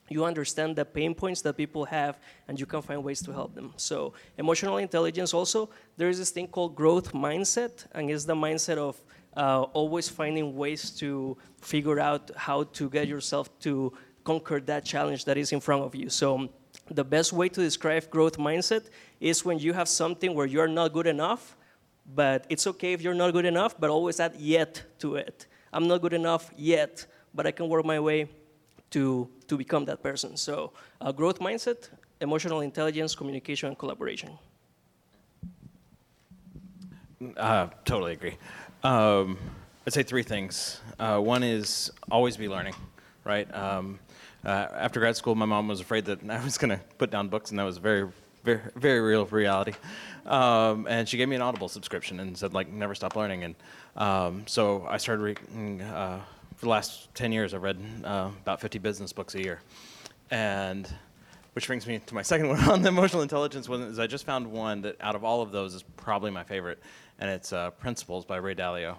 you 0.09 0.25
understand 0.25 0.75
the 0.77 0.85
pain 0.85 1.15
points 1.15 1.41
that 1.43 1.57
people 1.57 1.85
have 1.85 2.19
and 2.49 2.59
you 2.59 2.67
can 2.67 2.83
find 2.83 3.03
ways 3.03 3.23
to 3.23 3.33
help 3.33 3.55
them. 3.55 3.73
So 3.77 4.13
emotional 4.37 4.79
intelligence 4.79 5.33
also, 5.33 5.71
there 5.97 6.09
is 6.09 6.19
this 6.19 6.31
thing 6.31 6.49
called 6.49 6.75
growth 6.75 7.13
mindset, 7.13 7.87
and 7.93 8.11
it's 8.11 8.25
the 8.25 8.35
mindset 8.35 8.77
of 8.77 9.01
uh, 9.37 9.63
always 9.73 10.09
finding 10.09 10.57
ways 10.57 10.91
to 10.91 11.37
figure 11.61 12.01
out 12.01 12.31
how 12.37 12.65
to 12.65 12.91
get 12.91 13.09
yourself 13.09 13.49
to 13.61 13.93
conquer 14.25 14.61
that 14.61 14.85
challenge 14.85 15.25
that 15.25 15.37
is 15.37 15.53
in 15.53 15.61
front 15.61 15.83
of 15.83 15.95
you. 15.95 16.09
So 16.11 16.49
the 16.91 17.05
best 17.05 17.33
way 17.33 17.49
to 17.49 17.61
describe 17.61 18.11
growth 18.11 18.39
mindset 18.39 18.85
is 19.21 19.45
when 19.45 19.59
you 19.59 19.73
have 19.73 19.89
something 19.89 20.35
where 20.35 20.47
you're 20.47 20.69
not 20.69 20.93
good 20.93 21.07
enough, 21.07 21.57
but 22.15 22.47
it's 22.49 22.67
okay 22.67 22.93
if 22.93 23.03
you're 23.03 23.15
not 23.15 23.33
good 23.33 23.45
enough, 23.45 23.79
but 23.79 23.91
always 23.91 24.21
add 24.21 24.35
yet 24.37 24.83
to 24.99 25.17
it. 25.17 25.47
I'm 25.73 25.89
not 25.89 26.03
good 26.03 26.13
enough 26.13 26.51
yet, 26.57 27.07
but 27.35 27.47
I 27.47 27.53
can 27.53 27.69
work 27.69 27.85
my 27.85 27.99
way 27.99 28.29
to, 28.91 29.29
to 29.49 29.57
become 29.57 29.85
that 29.87 30.03
person. 30.03 30.37
So 30.37 30.73
uh, 31.01 31.13
growth 31.13 31.39
mindset, 31.39 31.89
emotional 32.21 32.61
intelligence, 32.61 33.15
communication, 33.15 33.69
and 33.69 33.79
collaboration. 33.79 34.39
Uh, 37.37 37.69
totally 37.85 38.13
agree. 38.13 38.37
Um, 38.83 39.39
I'd 39.87 39.93
say 39.93 40.03
three 40.03 40.25
things. 40.25 40.81
Uh, 40.99 41.19
one 41.19 41.43
is 41.43 41.93
always 42.11 42.37
be 42.37 42.49
learning, 42.49 42.75
right? 43.25 43.53
Um, 43.55 44.01
uh, 44.45 44.49
after 44.49 44.99
grad 44.99 45.17
school, 45.17 45.35
my 45.37 45.47
mom 45.47 45.69
was 45.69 45.81
afraid 45.81 46.05
that 46.07 46.19
I 46.31 46.43
was 46.43 46.59
going 46.59 46.71
to 46.71 46.81
put 46.99 47.11
down 47.11 47.29
books, 47.29 47.51
and 47.51 47.59
that 47.59 47.65
was 47.65 47.79
very, 47.79 48.09
very, 48.43 48.61
very 48.75 49.01
real 49.01 49.25
reality. 49.27 49.73
Um, 50.27 50.87
and 50.89 51.09
she 51.09 51.17
gave 51.17 51.29
me 51.29 51.37
an 51.37 51.43
Audible 51.43 51.69
subscription 51.69 52.19
and 52.19 52.37
said, 52.37 52.55
like, 52.55 52.69
never 52.69 52.95
stop 52.95 53.15
learning. 53.15 53.45
And 53.45 53.55
um, 53.97 54.45
so 54.47 54.85
I 54.89 54.97
started 54.97 55.23
reading. 55.23 55.81
Uh, 55.83 56.21
for 56.57 56.67
the 56.67 56.71
last 56.71 57.13
10 57.15 57.33
years, 57.33 57.55
I've 57.55 57.63
read 57.63 57.79
uh, 58.05 58.31
about 58.43 58.61
50 58.61 58.79
business 58.79 59.13
books 59.13 59.35
a 59.35 59.43
year. 59.43 59.61
And 60.31 60.89
which 61.55 61.67
brings 61.67 61.87
me 61.87 61.99
to 62.07 62.15
my 62.15 62.23
second 62.33 62.49
one 62.49 62.61
on 62.69 62.83
the 62.83 62.89
emotional 62.89 63.23
intelligence 63.23 63.69
one 63.69 63.83
is 63.83 63.99
I 63.99 64.07
just 64.07 64.25
found 64.25 64.47
one 64.47 64.83
that 64.83 64.97
out 65.01 65.15
of 65.15 65.25
all 65.25 65.43
of 65.43 65.53
those 65.53 65.75
is 65.75 65.83
probably 65.97 66.31
my 66.31 66.45
favorite, 66.45 66.79
and 67.23 67.31
it's 67.31 67.53
uh, 67.53 67.71
Principles 67.71 68.25
by 68.25 68.37
Ray 68.39 68.57
Dalio. 68.57 68.97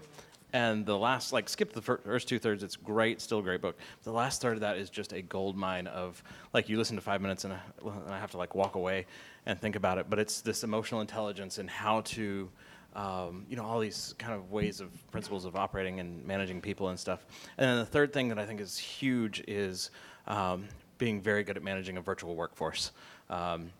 And 0.54 0.86
the 0.86 0.98
last, 0.98 1.34
like, 1.34 1.50
skip 1.50 1.74
the 1.74 1.82
first 1.82 2.30
two 2.30 2.40
thirds. 2.40 2.64
It's 2.64 2.78
great, 2.78 3.20
still 3.20 3.40
a 3.40 3.42
great 3.42 3.62
book. 3.62 3.78
The 4.04 4.14
last 4.14 4.42
third 4.42 4.54
of 4.54 4.60
that 4.62 4.78
is 4.78 4.90
just 4.90 5.12
a 5.12 5.22
gold 5.22 5.58
mine 5.58 5.88
of, 5.88 6.24
like, 6.54 6.70
you 6.70 6.78
listen 6.78 6.96
to 6.96 7.02
five 7.02 7.20
minutes 7.20 7.44
and 7.44 7.54
I, 7.54 7.60
and 7.84 8.14
I 8.14 8.18
have 8.18 8.32
to 8.32 8.38
like 8.38 8.56
walk 8.56 8.76
away 8.76 9.08
and 9.46 9.60
think 9.60 9.76
about 9.76 9.98
it. 9.98 10.06
But 10.10 10.20
it's 10.20 10.40
this 10.40 10.64
emotional 10.64 11.02
intelligence 11.02 11.58
and 11.58 11.70
how 11.70 12.00
to, 12.02 12.50
um, 12.96 13.46
you 13.50 13.58
know, 13.58 13.66
all 13.66 13.80
these 13.80 14.16
kind 14.18 14.34
of 14.34 14.52
ways 14.52 14.80
of 14.80 14.90
principles 15.12 15.44
of 15.44 15.58
operating 15.58 16.00
and 16.00 16.26
managing 16.26 16.62
people 16.62 16.88
and 16.90 16.98
stuff. 16.98 17.26
And 17.58 17.68
then 17.68 17.78
the 17.80 17.86
third 17.86 18.14
thing 18.14 18.30
that 18.30 18.40
I 18.40 18.46
think 18.46 18.62
is 18.62 18.78
huge 18.78 19.44
is 19.50 19.90
um, 20.28 20.70
being 20.98 21.20
very 21.20 21.44
good 21.44 21.58
at 21.58 21.64
managing 21.64 21.98
a 21.98 22.02
virtual 22.02 22.36
workforce. 22.36 22.92
Um, 23.30 23.72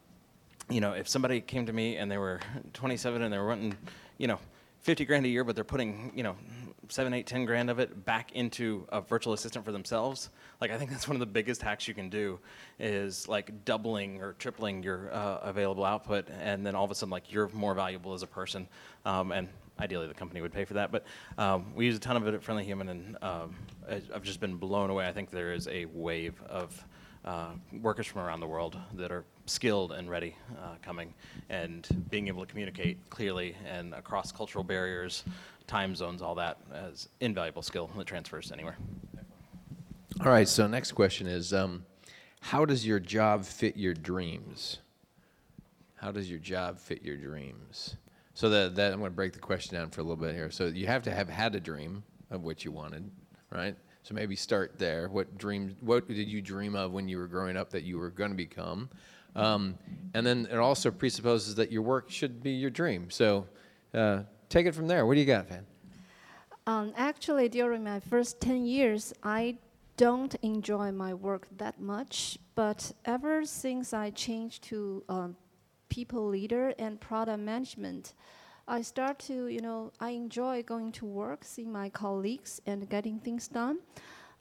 you 0.70 0.82
know, 0.82 0.94
if 0.94 1.08
somebody 1.08 1.42
came 1.42 1.66
to 1.66 1.74
me 1.74 1.98
and 1.98 2.12
they 2.12 2.18
were 2.18 2.40
27 2.74 3.22
and 3.22 3.34
they 3.34 3.38
were 3.38 3.48
wanting, 3.48 3.76
you 4.18 4.28
know, 4.28 4.40
50 4.82 5.06
grand 5.06 5.26
a 5.26 5.30
year, 5.30 5.44
but 5.44 5.56
they're 5.56 5.64
putting, 5.64 6.12
you 6.16 6.24
know, 6.24 6.36
seven, 6.90 7.14
eight, 7.14 7.26
ten 7.26 7.46
grand 7.46 7.70
of 7.70 7.80
it 7.80 8.06
back 8.06 8.34
into 8.34 8.86
a 8.92 9.02
virtual 9.02 9.34
assistant 9.34 9.64
for 9.66 9.72
themselves. 9.72 10.30
Like 10.60 10.72
I 10.72 10.78
think 10.78 10.92
that's 10.92 11.08
one 11.08 11.16
of 11.16 11.20
the 11.20 11.26
biggest 11.26 11.62
hacks 11.62 11.88
you 11.88 11.94
can 11.94 12.10
do 12.10 12.40
is 12.80 13.28
like 13.28 13.66
doubling 13.66 14.22
or 14.22 14.34
tripling 14.34 14.84
your 14.84 15.14
uh, 15.14 15.40
available 15.44 15.86
output, 15.86 16.28
and 16.30 16.66
then 16.66 16.76
all 16.76 16.86
of 16.86 16.92
a 16.92 16.96
sudden 16.96 17.12
like 17.12 17.32
you're 17.32 17.50
more 17.50 17.74
valuable 17.74 18.14
as 18.14 18.24
a 18.24 18.28
person. 18.28 18.68
Um, 19.06 19.32
and 19.32 19.48
ideally 19.80 20.08
the 20.08 20.14
company 20.14 20.42
would 20.42 20.54
pay 20.54 20.66
for 20.66 20.76
that, 20.76 20.92
but 20.92 21.06
um, 21.38 21.74
we 21.76 21.86
use 21.86 21.96
a 21.96 22.00
ton 22.00 22.18
of 22.18 22.28
it 22.28 22.34
at 22.34 22.44
Friendly 22.44 22.66
Human, 22.66 22.90
and 22.90 23.18
um, 23.22 23.56
I've 23.90 24.24
just 24.24 24.40
been 24.40 24.56
blown 24.58 24.90
away. 24.90 25.08
I 25.08 25.14
think 25.14 25.32
there 25.32 25.54
is 25.54 25.68
a 25.68 25.86
wave 25.86 26.42
of 26.44 26.86
uh, 27.26 27.52
workers 27.82 28.06
from 28.06 28.22
around 28.22 28.42
the 28.42 28.48
world 28.48 28.78
that 28.96 29.12
are 29.12 29.24
skilled 29.46 29.92
and 29.92 30.10
ready 30.10 30.36
uh, 30.62 30.76
coming 30.82 31.14
and 31.50 31.88
being 32.10 32.28
able 32.28 32.42
to 32.42 32.48
communicate 32.48 32.98
clearly 33.10 33.56
and 33.68 33.94
across 33.94 34.32
cultural 34.32 34.64
barriers, 34.64 35.24
time 35.68 35.96
zones, 35.96 36.22
all 36.22 36.36
that 36.36 36.58
as 36.74 37.10
invaluable 37.20 37.62
skill 37.62 37.90
that 37.98 38.08
transfers 38.08 38.52
anywhere. 38.52 38.78
All 40.22 40.32
right, 40.32 40.48
so 40.48 40.68
next 40.68 40.92
question 40.94 41.28
is 41.28 41.54
um, 41.54 41.86
how 42.40 42.66
does 42.66 42.86
your 42.86 43.00
job 43.00 43.46
fit 43.46 43.76
your 43.76 43.94
dreams? 43.94 44.80
How 45.96 46.12
does 46.12 46.30
your 46.30 46.40
job 46.40 46.80
fit 46.80 47.02
your 47.04 47.18
dreams? 47.18 47.96
So 48.34 48.50
that, 48.50 48.76
that 48.76 48.94
I'm 48.94 49.00
going 49.00 49.12
to 49.12 49.16
break 49.16 49.34
the 49.34 49.40
question 49.40 49.76
down 49.76 49.90
for 49.90 50.02
a 50.02 50.04
little 50.04 50.24
bit 50.24 50.36
here. 50.36 50.52
So 50.52 50.66
you 50.66 50.88
have 50.88 51.04
to 51.04 51.12
have 51.12 51.30
had 51.30 51.56
a 51.56 51.60
dream 51.60 52.04
of 52.32 52.44
what 52.44 52.66
you 52.66 52.72
wanted, 52.72 53.10
right? 53.52 53.76
So 54.04 54.14
maybe 54.14 54.36
start 54.36 54.78
there. 54.78 55.08
What 55.08 55.38
dreams? 55.38 55.76
What 55.80 56.08
did 56.08 56.28
you 56.28 56.42
dream 56.42 56.76
of 56.76 56.92
when 56.92 57.08
you 57.08 57.18
were 57.18 57.28
growing 57.28 57.56
up 57.56 57.70
that 57.70 57.84
you 57.84 57.98
were 57.98 58.10
going 58.10 58.32
to 58.32 58.38
become? 58.38 58.90
Um, 59.36 59.78
and 60.14 60.26
then 60.26 60.48
it 60.52 60.58
also 60.58 60.92
presupposes 60.92 61.56
that 61.56 61.72
your 61.72 61.82
work 61.82 62.10
should 62.10 62.44
be 62.44 62.52
your 62.52 62.70
dream. 62.70 63.10
So 63.10 63.48
uh, 63.94 64.24
take 64.50 64.66
it 64.66 64.74
from 64.74 64.88
there. 64.88 65.06
What 65.06 65.16
do 65.16 65.20
you 65.20 65.26
got, 65.26 65.48
Van? 65.48 65.66
Um, 66.66 66.94
actually, 66.96 67.50
during 67.50 67.84
my 67.84 68.00
first 68.00 68.40
10 68.40 68.66
years, 68.66 69.14
I 69.24 69.58
don't 69.98 70.34
enjoy 70.42 70.92
my 70.92 71.14
work 71.14 71.48
that 71.58 71.80
much. 71.80 72.38
But 72.56 72.92
ever 73.06 73.46
since 73.46 73.94
I 73.94 74.12
changed 74.12 74.64
to 74.66 75.04
um, 75.10 75.36
people 75.90 76.28
leader 76.28 76.74
and 76.80 77.00
product 77.00 77.40
management, 77.40 78.14
I 78.68 78.82
start 78.82 79.20
to, 79.20 79.48
you 79.48 79.60
know, 79.60 79.92
I 80.00 80.12
enjoy 80.12 80.64
going 80.64 80.92
to 80.94 81.06
work, 81.06 81.44
seeing 81.44 81.72
my 81.72 81.90
colleagues, 81.90 82.62
and 82.66 82.90
getting 82.90 83.20
things 83.20 83.48
done. 83.48 83.80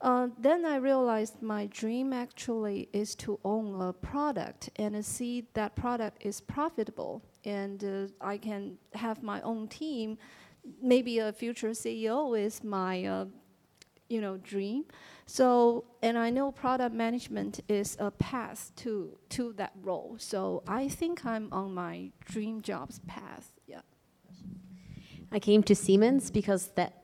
Uh, 0.02 0.26
then 0.36 0.64
I 0.64 0.76
realized 0.76 1.40
my 1.40 1.66
dream 1.66 2.12
actually 2.12 2.88
is 2.92 3.14
to 3.16 3.38
own 3.44 3.80
a 3.80 3.92
product 3.92 4.68
and 4.74 5.04
see 5.04 5.46
that 5.54 5.76
product 5.76 6.26
is 6.26 6.40
profitable, 6.40 7.22
and 7.44 7.84
uh, 7.84 8.08
I 8.20 8.36
can 8.38 8.78
have 8.94 9.22
my 9.22 9.40
own 9.42 9.68
team. 9.68 10.18
Maybe 10.82 11.20
a 11.20 11.32
future 11.32 11.70
CEO 11.70 12.36
is 12.36 12.64
my, 12.64 13.04
uh, 13.04 13.26
you 14.08 14.20
know, 14.20 14.38
dream. 14.38 14.86
So, 15.26 15.84
and 16.02 16.18
I 16.18 16.30
know 16.30 16.50
product 16.50 16.96
management 16.96 17.60
is 17.68 17.96
a 18.00 18.10
path 18.10 18.72
to 18.76 19.16
to 19.30 19.52
that 19.52 19.72
role. 19.82 20.16
So 20.18 20.64
I 20.66 20.88
think 20.88 21.24
I'm 21.24 21.48
on 21.52 21.74
my 21.74 22.10
dream 22.24 22.60
jobs 22.60 23.00
path. 23.06 23.52
Yeah. 23.68 23.82
I 25.30 25.38
came 25.38 25.62
to 25.62 25.76
Siemens 25.76 26.32
because 26.32 26.70
that. 26.74 26.94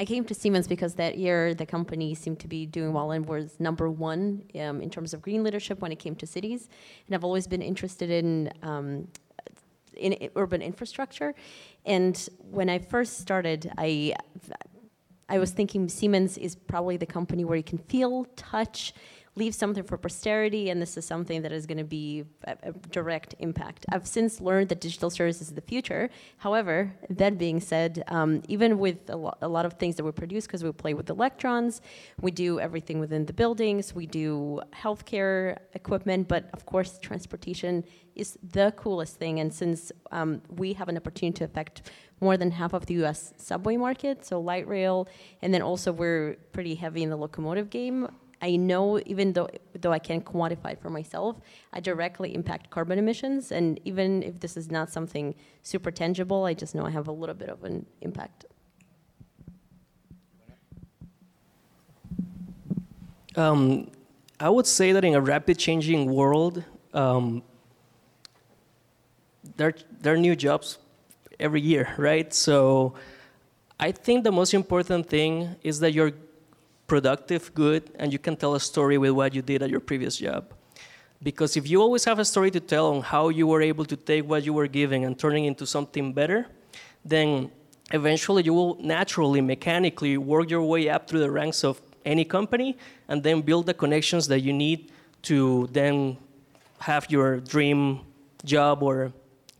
I 0.00 0.06
came 0.06 0.24
to 0.24 0.34
Siemens 0.34 0.66
because 0.66 0.94
that 0.94 1.18
year 1.18 1.52
the 1.52 1.66
company 1.66 2.14
seemed 2.14 2.40
to 2.40 2.48
be 2.48 2.64
doing 2.64 2.94
well 2.94 3.10
and 3.10 3.26
was 3.26 3.60
number 3.60 3.90
one 3.90 4.44
um, 4.58 4.80
in 4.80 4.88
terms 4.88 5.12
of 5.12 5.20
green 5.20 5.44
leadership 5.44 5.82
when 5.82 5.92
it 5.92 5.98
came 5.98 6.16
to 6.16 6.26
cities. 6.26 6.70
And 7.06 7.14
I've 7.14 7.22
always 7.22 7.46
been 7.46 7.60
interested 7.60 8.10
in 8.10 8.50
um, 8.62 9.08
in 9.94 10.30
urban 10.36 10.62
infrastructure. 10.62 11.34
And 11.84 12.16
when 12.38 12.70
I 12.70 12.78
first 12.78 13.18
started, 13.18 13.70
I 13.76 14.14
I 15.28 15.38
was 15.38 15.50
thinking 15.50 15.86
Siemens 15.90 16.38
is 16.38 16.56
probably 16.56 16.96
the 16.96 17.04
company 17.04 17.44
where 17.44 17.58
you 17.58 17.62
can 17.62 17.76
feel, 17.76 18.24
touch, 18.36 18.94
leave 19.40 19.54
something 19.54 19.84
for 19.90 19.96
posterity, 19.96 20.64
and 20.70 20.76
this 20.84 20.96
is 20.98 21.04
something 21.12 21.38
that 21.44 21.52
is 21.58 21.64
going 21.70 21.82
to 21.86 21.90
be 22.00 22.24
a, 22.44 22.54
a, 22.68 22.72
direct 22.98 23.30
impact. 23.46 23.80
I've 23.92 24.06
since 24.06 24.32
learned 24.48 24.68
that 24.70 24.80
digital 24.88 25.10
services 25.18 25.48
is 25.48 25.54
the 25.60 25.66
future. 25.72 26.04
However, 26.46 26.74
that 27.20 27.32
being 27.44 27.58
said, 27.72 27.92
um, 28.08 28.30
even 28.54 28.78
with 28.84 28.98
a, 29.08 29.16
lo- 29.16 29.38
a, 29.48 29.48
lot 29.56 29.64
of 29.68 29.72
things 29.80 29.94
that 29.96 30.04
we 30.04 30.12
produce, 30.12 30.44
because 30.46 30.62
we 30.62 30.70
play 30.84 30.94
with 30.98 31.08
electrons, 31.08 31.80
we 32.20 32.30
do 32.30 32.60
everything 32.60 32.98
within 33.04 33.24
the 33.30 33.32
buildings, 33.42 33.94
we 33.94 34.06
do 34.06 34.60
healthcare 34.84 35.56
equipment, 35.80 36.28
but 36.28 36.42
of 36.52 36.66
course, 36.66 36.98
transportation 37.08 37.82
is 38.14 38.38
the 38.56 38.72
coolest 38.76 39.16
thing. 39.16 39.40
And 39.40 39.50
since 39.60 39.90
um, 40.10 40.42
we 40.50 40.74
have 40.74 40.88
an 40.92 40.96
opportunity 41.00 41.38
to 41.38 41.44
affect 41.44 41.90
more 42.20 42.36
than 42.36 42.50
half 42.50 42.72
of 42.74 42.86
the 42.86 42.94
US 43.04 43.32
subway 43.36 43.76
market, 43.76 44.26
so 44.26 44.40
light 44.40 44.66
rail, 44.68 45.08
and 45.42 45.54
then 45.54 45.62
also 45.62 45.90
we're 45.92 46.36
pretty 46.52 46.74
heavy 46.74 47.02
in 47.02 47.10
the 47.10 47.16
locomotive 47.16 47.70
game. 47.70 48.08
I 48.42 48.56
know 48.56 48.98
even 49.06 49.32
though 49.32 49.48
though 49.78 49.92
I 49.92 49.98
can't 49.98 50.24
quantify 50.24 50.72
it 50.72 50.80
for 50.80 50.90
myself, 50.90 51.40
I 51.72 51.80
directly 51.80 52.34
impact 52.34 52.70
carbon 52.70 52.98
emissions, 52.98 53.52
and 53.52 53.78
even 53.84 54.22
if 54.22 54.40
this 54.40 54.56
is 54.56 54.70
not 54.70 54.90
something 54.90 55.34
super 55.62 55.90
tangible, 55.90 56.44
I 56.44 56.54
just 56.54 56.74
know 56.74 56.84
I 56.86 56.90
have 56.90 57.08
a 57.08 57.12
little 57.12 57.34
bit 57.34 57.50
of 57.50 57.64
an 57.64 57.86
impact. 58.00 58.46
Um, 63.36 63.90
I 64.40 64.48
would 64.48 64.66
say 64.66 64.92
that 64.92 65.04
in 65.04 65.14
a 65.14 65.20
rapid 65.20 65.58
changing 65.58 66.10
world, 66.12 66.64
um, 66.92 67.42
there, 69.56 69.74
there 70.00 70.14
are 70.14 70.16
new 70.16 70.34
jobs 70.34 70.78
every 71.38 71.60
year, 71.60 71.94
right? 71.96 72.32
So 72.32 72.94
I 73.78 73.92
think 73.92 74.24
the 74.24 74.32
most 74.32 74.52
important 74.54 75.08
thing 75.08 75.56
is 75.62 75.80
that 75.80 75.92
you're 75.92 76.12
productive, 76.90 77.54
good, 77.54 77.82
and 78.00 78.12
you 78.12 78.18
can 78.18 78.34
tell 78.34 78.56
a 78.56 78.58
story 78.58 78.98
with 78.98 79.12
what 79.12 79.32
you 79.32 79.42
did 79.42 79.62
at 79.62 79.70
your 79.70 79.78
previous 79.78 80.16
job. 80.16 80.42
Because 81.22 81.56
if 81.56 81.70
you 81.70 81.80
always 81.80 82.04
have 82.04 82.18
a 82.18 82.24
story 82.24 82.50
to 82.50 82.58
tell 82.58 82.86
on 82.92 83.00
how 83.02 83.28
you 83.28 83.46
were 83.46 83.62
able 83.62 83.84
to 83.84 83.96
take 83.96 84.28
what 84.28 84.42
you 84.42 84.52
were 84.52 84.66
giving 84.66 85.04
and 85.04 85.16
turning 85.16 85.44
into 85.44 85.64
something 85.66 86.12
better, 86.12 86.48
then 87.04 87.48
eventually 87.92 88.42
you 88.42 88.52
will 88.52 88.74
naturally, 88.82 89.40
mechanically 89.40 90.18
work 90.18 90.50
your 90.50 90.64
way 90.64 90.88
up 90.88 91.06
through 91.06 91.20
the 91.20 91.30
ranks 91.30 91.62
of 91.62 91.80
any 92.04 92.24
company 92.24 92.76
and 93.06 93.22
then 93.22 93.40
build 93.40 93.66
the 93.66 93.74
connections 93.82 94.26
that 94.26 94.40
you 94.40 94.52
need 94.52 94.90
to 95.30 95.68
then 95.70 96.16
have 96.80 97.08
your 97.08 97.38
dream 97.38 98.00
job 98.44 98.82
or 98.82 99.12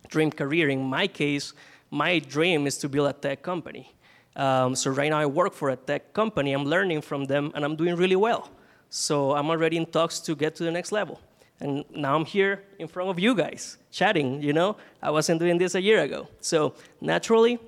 dream 0.08 0.32
career. 0.32 0.68
In 0.68 0.82
my 0.82 1.06
case, 1.06 1.52
my 1.92 2.18
dream 2.18 2.66
is 2.66 2.76
to 2.78 2.88
build 2.88 3.08
a 3.08 3.12
tech 3.12 3.40
company. 3.40 3.94
Um, 4.36 4.74
so 4.74 4.90
right 4.90 5.10
now 5.10 5.18
I 5.18 5.26
work 5.26 5.52
for 5.52 5.70
a 5.70 5.76
tech 5.76 6.12
company. 6.12 6.52
I'm 6.52 6.64
learning 6.64 7.02
from 7.02 7.24
them, 7.24 7.52
and 7.54 7.64
I'm 7.64 7.76
doing 7.76 7.96
really 7.96 8.16
well. 8.16 8.50
So 8.88 9.34
I'm 9.34 9.50
already 9.50 9.76
in 9.76 9.86
talks 9.86 10.20
to 10.20 10.34
get 10.34 10.54
to 10.56 10.64
the 10.64 10.70
next 10.70 10.92
level. 10.92 11.20
And 11.60 11.84
now 11.90 12.16
I'm 12.16 12.24
here 12.24 12.64
in 12.78 12.88
front 12.88 13.10
of 13.10 13.18
you 13.18 13.34
guys, 13.34 13.76
chatting. 13.90 14.42
You 14.42 14.52
know, 14.52 14.76
I 15.02 15.10
wasn't 15.10 15.40
doing 15.40 15.58
this 15.58 15.74
a 15.74 15.80
year 15.80 16.00
ago. 16.00 16.28
So 16.40 16.74
naturally, 17.00 17.58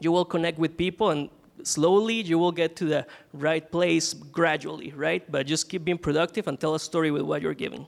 you 0.00 0.10
will 0.10 0.24
connect 0.24 0.58
with 0.58 0.76
people, 0.76 1.10
and 1.10 1.28
slowly 1.62 2.22
you 2.22 2.38
will 2.38 2.52
get 2.52 2.76
to 2.76 2.86
the 2.86 3.06
right 3.34 3.70
place 3.70 4.14
gradually, 4.14 4.92
right? 4.96 5.30
But 5.30 5.46
just 5.46 5.68
keep 5.68 5.84
being 5.84 5.98
productive 5.98 6.48
and 6.48 6.58
tell 6.58 6.74
a 6.74 6.80
story 6.80 7.10
with 7.10 7.22
what 7.22 7.42
you're 7.42 7.54
giving. 7.54 7.86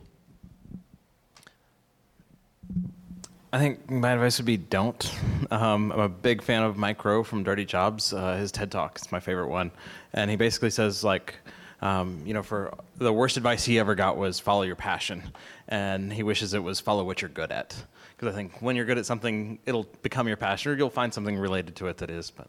I 3.55 3.59
think 3.59 3.89
my 3.89 4.11
advice 4.11 4.39
would 4.41 4.47
be 4.47 4.57
don't. 4.57 5.15
Um, 5.53 5.93
I'm 5.93 6.01
a 6.01 6.09
big 6.09 6.43
fan 6.43 6.65
of 6.65 6.77
Mike 6.77 7.05
Rowe 7.05 7.23
from 7.23 7.45
Dirty 7.45 7.65
Jobs. 7.65 8.13
Uh, 8.13 8.35
his 8.35 8.51
TED 8.51 8.73
Talk 8.73 8.99
is 9.01 9.13
my 9.13 9.21
favorite 9.21 9.47
one, 9.47 9.71
and 10.13 10.29
he 10.29 10.35
basically 10.35 10.71
says 10.71 11.05
like, 11.05 11.37
um, 11.81 12.21
you 12.27 12.35
know, 12.35 12.43
for 12.43 12.77
the 12.97 13.13
worst 13.13 13.37
advice 13.37 13.65
he 13.65 13.79
ever 13.79 13.95
got 13.95 14.17
was 14.17 14.41
follow 14.41 14.63
your 14.63 14.75
passion, 14.75 15.23
and 15.69 16.13
he 16.13 16.25
wishes 16.25 16.53
it 16.53 16.65
was 16.65 16.81
follow 16.81 17.05
what 17.05 17.23
you're 17.23 17.29
good 17.29 17.53
at. 17.53 17.81
Because 18.17 18.35
I 18.35 18.37
think 18.37 18.61
when 18.61 18.75
you're 18.75 18.87
good 18.87 18.99
at 18.99 19.07
something, 19.07 19.61
it'll 19.67 19.87
become 20.03 20.27
your 20.27 20.37
passion, 20.37 20.73
or 20.73 20.75
you'll 20.75 20.91
find 20.91 21.15
something 21.15 21.39
related 21.39 21.77
to 21.77 21.87
it 21.87 21.99
that 21.99 22.11
is. 22.11 22.33
But 22.33 22.49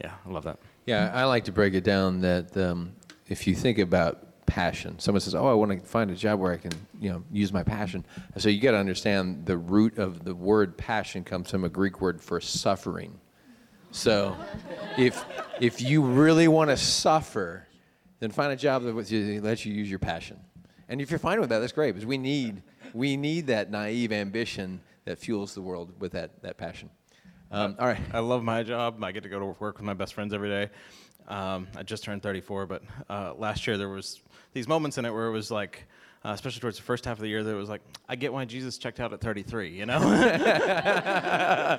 yeah, 0.00 0.14
I 0.26 0.30
love 0.30 0.42
that. 0.42 0.58
Yeah, 0.84 1.12
I 1.14 1.26
like 1.26 1.44
to 1.44 1.52
break 1.52 1.74
it 1.74 1.84
down 1.84 2.22
that 2.22 2.56
um, 2.56 2.96
if 3.28 3.46
you 3.46 3.54
think 3.54 3.78
about 3.78 4.26
passion. 4.50 4.98
Someone 4.98 5.20
says, 5.20 5.34
"Oh, 5.34 5.46
I 5.46 5.54
want 5.54 5.70
to 5.70 5.78
find 5.86 6.10
a 6.10 6.14
job 6.16 6.40
where 6.40 6.52
I 6.52 6.56
can, 6.56 6.72
you 7.00 7.10
know, 7.10 7.22
use 7.30 7.52
my 7.52 7.62
passion." 7.62 8.04
So 8.36 8.48
you 8.48 8.60
got 8.60 8.72
to 8.72 8.78
understand 8.78 9.46
the 9.46 9.56
root 9.56 9.96
of 9.96 10.24
the 10.24 10.34
word 10.34 10.76
passion 10.76 11.22
comes 11.22 11.50
from 11.50 11.64
a 11.64 11.68
Greek 11.68 12.00
word 12.00 12.20
for 12.20 12.40
suffering. 12.40 13.20
So, 13.92 14.36
if 14.98 15.24
if 15.60 15.80
you 15.80 16.02
really 16.02 16.48
want 16.48 16.70
to 16.70 16.76
suffer, 16.76 17.66
then 18.18 18.30
find 18.30 18.52
a 18.52 18.56
job 18.56 18.82
that 18.82 18.94
lets 18.94 19.10
you 19.10 19.72
use 19.72 19.88
your 19.88 19.98
passion. 20.00 20.40
And 20.88 21.00
if 21.00 21.10
you're 21.10 21.20
fine 21.20 21.40
with 21.40 21.50
that, 21.50 21.60
that's 21.60 21.72
great 21.72 21.92
because 21.92 22.06
we 22.06 22.18
need 22.18 22.62
we 22.92 23.16
need 23.16 23.46
that 23.46 23.70
naive 23.70 24.12
ambition 24.12 24.80
that 25.04 25.18
fuels 25.18 25.54
the 25.54 25.62
world 25.62 25.92
with 26.00 26.12
that 26.12 26.42
that 26.42 26.56
passion. 26.56 26.90
Um, 27.52 27.76
all 27.78 27.86
right. 27.86 28.00
I 28.12 28.20
love 28.20 28.44
my 28.44 28.62
job. 28.62 29.02
I 29.02 29.12
get 29.12 29.24
to 29.24 29.28
go 29.28 29.40
to 29.40 29.46
work 29.58 29.78
with 29.78 29.84
my 29.84 29.94
best 29.94 30.14
friends 30.14 30.32
every 30.32 30.48
day. 30.48 30.70
Um, 31.26 31.68
I 31.76 31.84
just 31.84 32.02
turned 32.02 32.22
34, 32.22 32.66
but 32.66 32.82
uh, 33.08 33.34
last 33.34 33.66
year 33.66 33.78
there 33.78 33.88
was 33.88 34.20
these 34.52 34.68
moments 34.68 34.98
in 34.98 35.04
it 35.04 35.12
where 35.12 35.26
it 35.26 35.32
was 35.32 35.50
like, 35.50 35.86
uh, 36.24 36.30
especially 36.30 36.60
towards 36.60 36.76
the 36.76 36.82
first 36.82 37.04
half 37.06 37.16
of 37.16 37.22
the 37.22 37.28
year, 37.28 37.42
that 37.42 37.50
it 37.50 37.54
was 37.54 37.68
like, 37.68 37.80
I 38.08 38.16
get 38.16 38.32
why 38.32 38.44
Jesus 38.44 38.76
checked 38.76 39.00
out 39.00 39.12
at 39.12 39.20
33, 39.20 39.70
you 39.70 39.86
know? 39.86 39.98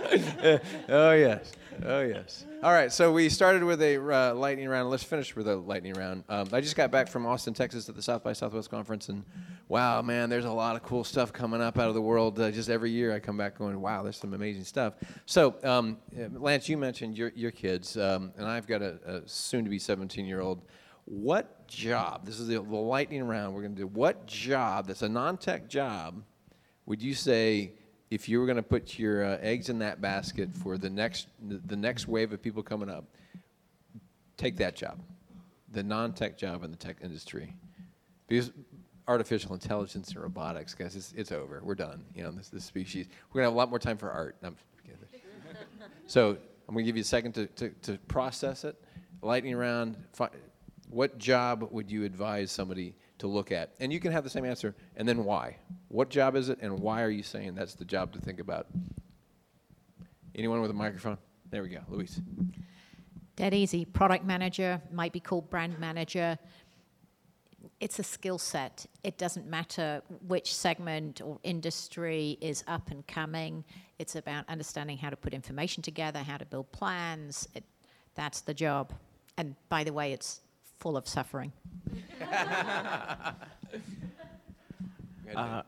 oh, 0.90 1.12
yes. 1.12 1.52
Oh, 1.86 2.02
yes. 2.02 2.46
All 2.64 2.72
right, 2.72 2.92
so 2.92 3.12
we 3.12 3.30
started 3.30 3.64
with 3.64 3.82
a 3.82 3.98
uh, 3.98 4.34
lightning 4.34 4.68
round. 4.68 4.90
Let's 4.90 5.04
finish 5.04 5.36
with 5.36 5.48
a 5.48 5.56
lightning 5.56 5.94
round. 5.94 6.24
Um, 6.28 6.48
I 6.52 6.62
just 6.62 6.76
got 6.76 6.90
back 6.90 7.08
from 7.08 7.26
Austin, 7.26 7.54
Texas 7.54 7.88
at 7.88 7.96
the 7.96 8.02
South 8.02 8.24
by 8.24 8.34
Southwest 8.34 8.72
conference, 8.72 9.10
and 9.10 9.24
wow, 9.68 10.02
man, 10.02 10.30
there's 10.30 10.46
a 10.46 10.52
lot 10.52 10.76
of 10.76 10.84
cool 10.84 11.04
stuff 11.04 11.32
coming 11.32 11.62
up 11.62 11.78
out 11.78 11.90
of 11.90 11.94
the 11.94 12.02
world. 12.02 12.40
Uh, 12.40 12.50
just 12.52 12.70
every 12.70 12.90
year 12.92 13.14
I 13.14 13.20
come 13.20 13.38
back 13.38 13.58
going, 13.58 13.80
wow, 13.80 14.02
there's 14.02 14.18
some 14.18 14.34
amazing 14.34 14.64
stuff. 14.64 14.94
So, 15.26 15.56
um, 15.64 15.98
Lance, 16.34 16.68
you 16.68 16.78
mentioned 16.78 17.18
your, 17.18 17.32
your 17.36 17.52
kids, 17.52 17.96
um, 17.96 18.32
and 18.38 18.48
I've 18.48 18.68
got 18.68 18.82
a, 18.82 19.00
a 19.06 19.22
soon 19.28 19.64
to 19.64 19.70
be 19.70 19.80
17 19.80 20.26
year 20.26 20.42
old 20.42 20.62
what 21.06 21.68
job, 21.68 22.26
this 22.26 22.40
is 22.40 22.48
the, 22.48 22.56
the 22.56 22.76
lightning 22.76 23.24
round 23.24 23.54
we're 23.54 23.62
going 23.62 23.76
to 23.76 23.82
do, 23.82 23.88
what 23.88 24.26
job 24.28 24.88
that's 24.88 25.02
a 25.02 25.10
non 25.10 25.38
tech 25.38 25.68
job 25.68 26.24
would 26.86 27.02
you 27.02 27.14
say 27.14 27.74
if 28.10 28.28
you 28.28 28.40
were 28.40 28.46
going 28.46 28.58
to 28.58 28.64
put 28.64 29.00
your 29.00 29.24
uh, 29.24 29.38
eggs 29.42 29.70
in 29.70 29.80
that 29.80 30.02
basket 30.02 30.54
for 30.54 30.78
the 30.78 30.90
next, 30.90 31.28
the 31.42 31.76
next 31.76 32.08
wave 32.08 32.34
of 32.34 32.42
people 32.42 32.62
coming 32.62 32.90
up, 32.90 33.06
take 34.38 34.58
that 34.58 34.76
job, 34.76 35.00
the 35.72 35.84
non 35.84 36.14
tech 36.14 36.38
job 36.38 36.64
in 36.64 36.72
the 36.72 36.78
tech 36.78 36.98
industry? 37.02 37.54
Because 38.28 38.52
artificial 39.08 39.54
intelligence 39.54 40.10
and 40.10 40.22
robotics, 40.22 40.74
guys, 40.74 40.96
it's, 40.96 41.14
it's 41.16 41.32
over. 41.32 41.62
We're 41.64 41.76
done. 41.76 42.04
You 42.16 42.24
know, 42.24 42.32
this, 42.32 42.50
this 42.50 42.64
species. 42.64 43.08
We're 43.30 43.42
going 43.42 43.44
to 43.44 43.48
have 43.48 43.54
a 43.54 43.58
lot 43.58 43.70
more 43.70 43.80
time 43.80 43.98
for 43.98 44.12
art. 44.12 44.38
so 46.08 46.38
I'm 46.68 46.74
going 46.74 46.86
to 46.86 46.88
give 46.88 46.96
you 46.96 47.02
a 47.02 47.06
second 47.06 47.34
to, 47.34 47.48
to, 47.48 47.70
to 47.84 47.98
process 48.08 48.64
it. 48.64 48.76
Lightning 49.22 49.56
round. 49.56 49.98
Fi- 50.14 50.30
what 50.92 51.18
job 51.18 51.68
would 51.72 51.90
you 51.90 52.04
advise 52.04 52.52
somebody 52.52 52.96
to 53.20 53.28
look 53.28 53.52
at? 53.52 53.74
And 53.80 53.92
you 53.92 54.00
can 54.00 54.12
have 54.12 54.24
the 54.24 54.30
same 54.30 54.46
answer, 54.46 54.76
and 54.96 55.08
then 55.08 55.24
why. 55.24 55.56
What 55.88 56.10
job 56.10 56.36
is 56.36 56.50
it, 56.50 56.60
and 56.62 56.80
why 56.80 57.02
are 57.02 57.10
you 57.10 57.24
saying 57.24 57.56
that's 57.56 57.76
the 57.76 57.86
job 57.86 58.12
to 58.14 58.20
think 58.20 58.40
about? 58.40 58.68
Anyone 60.36 60.62
with 60.62 60.72
a 60.72 60.76
microphone? 60.76 61.18
There 61.50 61.64
we 61.64 61.70
go, 61.70 61.80
Luis. 61.90 62.20
Dead 63.36 63.54
easy. 63.54 63.86
Product 63.86 64.26
manager, 64.26 64.82
might 64.92 65.14
be 65.14 65.20
called 65.20 65.50
brand 65.50 65.80
manager. 65.80 66.38
It's 67.80 67.98
a 68.00 68.04
skill 68.04 68.38
set. 68.38 68.86
It 69.04 69.18
doesn't 69.18 69.48
matter 69.48 70.02
which 70.28 70.54
segment 70.54 71.22
or 71.22 71.40
industry 71.44 72.38
is 72.42 72.64
up 72.68 72.92
and 72.92 73.06
coming. 73.08 73.64
It's 73.98 74.16
about 74.16 74.48
understanding 74.50 74.98
how 74.98 75.10
to 75.10 75.16
put 75.16 75.34
information 75.34 75.82
together, 75.82 76.20
how 76.20 76.38
to 76.38 76.46
build 76.46 76.72
plans. 76.72 77.48
It, 77.56 77.64
that's 78.14 78.42
the 78.42 78.54
job. 78.54 78.94
And 79.38 79.56
by 79.70 79.84
the 79.84 79.94
way, 79.94 80.12
it's 80.14 80.42
full 80.82 80.98
of 80.98 81.08
suffering. 81.08 81.54
uh, 85.36 85.62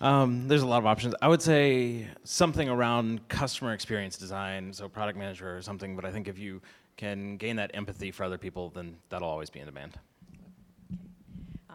um, 0.00 0.46
there's 0.46 0.62
a 0.62 0.66
lot 0.66 0.78
of 0.78 0.86
options. 0.86 1.14
I 1.22 1.28
would 1.28 1.42
say 1.42 2.06
something 2.24 2.68
around 2.68 3.26
customer 3.28 3.72
experience 3.72 4.18
design, 4.18 4.72
so 4.72 4.88
product 4.88 5.18
manager 5.18 5.56
or 5.56 5.62
something. 5.62 5.96
But 5.96 6.04
I 6.04 6.12
think 6.12 6.28
if 6.28 6.38
you 6.38 6.60
can 6.98 7.38
gain 7.38 7.56
that 7.56 7.70
empathy 7.72 8.10
for 8.10 8.24
other 8.24 8.38
people, 8.38 8.68
then 8.68 8.96
that'll 9.08 9.28
always 9.28 9.50
be 9.50 9.60
in 9.60 9.66
demand 9.66 9.98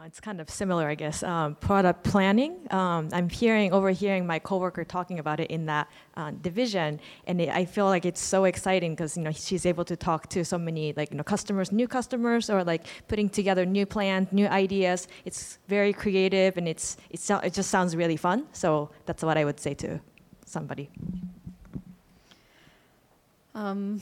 it's 0.05 0.19
kind 0.19 0.41
of 0.41 0.49
similar, 0.49 0.87
I 0.87 0.95
guess. 0.95 1.23
Um, 1.23 1.55
product 1.55 2.03
planning. 2.03 2.67
Um, 2.71 3.09
I'm 3.13 3.29
hearing, 3.29 3.71
overhearing 3.71 4.27
my 4.27 4.39
coworker 4.39 4.83
talking 4.83 5.19
about 5.19 5.39
it 5.39 5.49
in 5.49 5.65
that 5.67 5.87
uh, 6.17 6.31
division, 6.41 6.99
and 7.25 7.39
it, 7.39 7.49
I 7.49 7.65
feel 7.65 7.85
like 7.85 8.05
it's 8.05 8.19
so 8.19 8.43
exciting 8.45 8.93
because 8.93 9.15
you 9.15 9.23
know 9.23 9.31
she's 9.31 9.65
able 9.65 9.85
to 9.85 9.95
talk 9.95 10.27
to 10.29 10.43
so 10.43 10.57
many 10.57 10.93
like 10.97 11.11
you 11.11 11.17
know 11.17 11.23
customers, 11.23 11.71
new 11.71 11.87
customers, 11.87 12.49
or 12.49 12.63
like 12.63 12.85
putting 13.07 13.29
together 13.29 13.65
new 13.65 13.85
plans, 13.85 14.27
new 14.31 14.47
ideas. 14.47 15.07
It's 15.25 15.59
very 15.67 15.93
creative, 15.93 16.57
and 16.57 16.67
it's 16.67 16.97
it's 17.09 17.29
it 17.29 17.53
just 17.53 17.69
sounds 17.69 17.95
really 17.95 18.17
fun. 18.17 18.47
So 18.51 18.89
that's 19.05 19.23
what 19.23 19.37
I 19.37 19.45
would 19.45 19.59
say 19.59 19.73
to 19.75 20.01
somebody. 20.45 20.89
Um, 23.55 24.01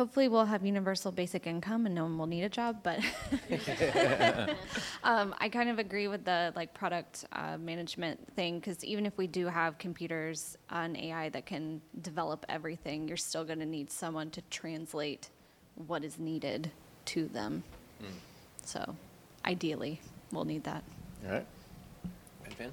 hopefully 0.00 0.28
we'll 0.28 0.46
have 0.46 0.64
universal 0.64 1.12
basic 1.12 1.46
income 1.46 1.84
and 1.84 1.94
no 1.94 2.04
one 2.04 2.16
will 2.16 2.26
need 2.26 2.42
a 2.42 2.48
job 2.48 2.78
but 2.82 3.00
um, 5.04 5.34
i 5.38 5.46
kind 5.46 5.68
of 5.68 5.78
agree 5.78 6.08
with 6.08 6.24
the 6.24 6.50
like 6.56 6.72
product 6.72 7.26
uh, 7.32 7.58
management 7.58 8.18
thing 8.34 8.58
because 8.58 8.82
even 8.82 9.04
if 9.04 9.18
we 9.18 9.26
do 9.26 9.46
have 9.46 9.76
computers 9.76 10.56
and 10.70 10.96
ai 10.96 11.28
that 11.28 11.44
can 11.44 11.82
develop 12.00 12.46
everything 12.48 13.06
you're 13.06 13.16
still 13.18 13.44
going 13.44 13.58
to 13.58 13.66
need 13.66 13.90
someone 13.90 14.30
to 14.30 14.40
translate 14.48 15.28
what 15.86 16.02
is 16.02 16.18
needed 16.18 16.70
to 17.04 17.26
them. 17.28 17.62
Mm. 18.02 18.06
so 18.64 18.96
ideally 19.44 20.00
we'll 20.32 20.46
need 20.46 20.64
that. 20.64 20.82
All 21.26 21.32
right. 21.32 21.46
Ben 22.56 22.72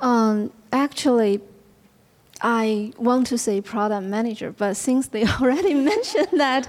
um, 0.00 0.50
actually 0.72 1.42
I 2.46 2.92
want 2.98 3.26
to 3.28 3.38
say 3.38 3.62
product 3.62 4.06
manager, 4.06 4.52
but 4.52 4.76
since 4.76 5.08
they 5.08 5.24
already 5.40 5.72
mentioned 5.72 6.28
that, 6.34 6.68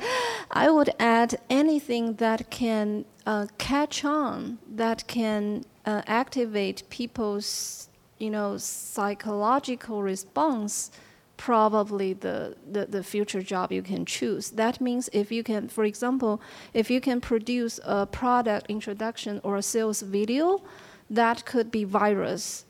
I 0.50 0.70
would 0.72 0.92
add 1.00 1.36
anything 1.50 2.14
that 2.14 2.50
can 2.50 3.04
uh, 3.26 3.48
catch 3.58 4.06
on, 4.06 4.60
that 4.74 5.06
can 5.08 5.66
uh, 5.86 6.02
activate 6.08 6.84
people's, 6.90 7.90
you 8.20 8.30
know, 8.30 8.56
psychological 8.56 10.02
response. 10.02 10.92
Probably 11.36 12.14
the, 12.14 12.56
the, 12.72 12.86
the 12.86 13.04
future 13.04 13.42
job 13.42 13.74
you 13.74 13.82
can 13.82 14.06
choose. 14.06 14.52
That 14.52 14.80
means 14.80 15.10
if 15.12 15.30
you 15.30 15.44
can, 15.44 15.68
for 15.68 15.84
example, 15.84 16.42
if 16.74 16.90
you 16.90 17.02
can 17.02 17.20
produce 17.20 17.82
a 17.84 18.06
product 18.06 18.68
introduction 18.70 19.42
or 19.44 19.58
a 19.58 19.62
sales 19.62 20.02
video, 20.02 20.62
that 21.10 21.44
could 21.44 21.70
be 21.70 21.84
virus 21.84 22.64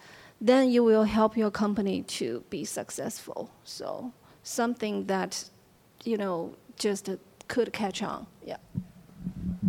then 0.46 0.70
you 0.70 0.84
will 0.84 1.06
help 1.06 1.36
your 1.36 1.50
company 1.50 2.04
to 2.04 2.44
be 2.50 2.64
successful. 2.64 3.50
So 3.64 4.14
something 4.44 5.06
that, 5.08 5.50
you 6.04 6.18
know, 6.18 6.56
just 6.78 7.10
uh, 7.10 7.18
could 7.48 7.74
catch 7.74 8.04
on. 8.04 8.28
Yeah. 8.46 8.58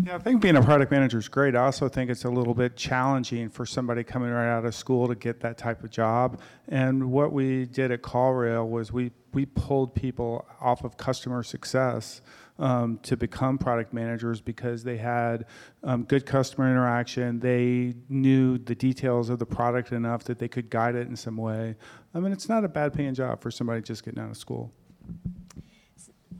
Yeah, 0.04 0.16
I 0.16 0.18
think 0.18 0.42
being 0.42 0.56
a 0.56 0.62
product 0.62 0.92
manager 0.92 1.18
is 1.18 1.28
great. 1.28 1.56
I 1.56 1.64
also 1.64 1.88
think 1.88 2.10
it's 2.10 2.24
a 2.24 2.30
little 2.30 2.52
bit 2.54 2.76
challenging 2.76 3.48
for 3.48 3.64
somebody 3.64 4.04
coming 4.04 4.30
right 4.30 4.48
out 4.48 4.66
of 4.66 4.74
school 4.74 5.08
to 5.08 5.14
get 5.14 5.40
that 5.40 5.56
type 5.56 5.82
of 5.82 5.90
job. 5.90 6.40
And 6.68 7.10
what 7.10 7.32
we 7.32 7.64
did 7.64 7.90
at 7.90 8.02
CallRail 8.02 8.68
was 8.68 8.92
we, 8.92 9.12
we 9.32 9.46
pulled 9.46 9.94
people 9.94 10.46
off 10.60 10.84
of 10.84 10.98
customer 10.98 11.42
success 11.42 12.20
um, 12.58 12.98
to 13.02 13.16
become 13.16 13.58
product 13.58 13.92
managers 13.92 14.40
because 14.40 14.82
they 14.82 14.96
had 14.96 15.46
um, 15.84 16.04
good 16.04 16.24
customer 16.26 16.70
interaction. 16.70 17.38
They 17.40 17.94
knew 18.08 18.58
the 18.58 18.74
details 18.74 19.28
of 19.30 19.38
the 19.38 19.46
product 19.46 19.92
enough 19.92 20.24
that 20.24 20.38
they 20.38 20.48
could 20.48 20.70
guide 20.70 20.94
it 20.94 21.08
in 21.08 21.16
some 21.16 21.36
way. 21.36 21.76
I 22.14 22.20
mean, 22.20 22.32
it's 22.32 22.48
not 22.48 22.64
a 22.64 22.68
bad 22.68 22.94
paying 22.94 23.14
job 23.14 23.42
for 23.42 23.50
somebody 23.50 23.82
just 23.82 24.04
getting 24.04 24.20
out 24.20 24.30
of 24.30 24.36
school. 24.36 24.72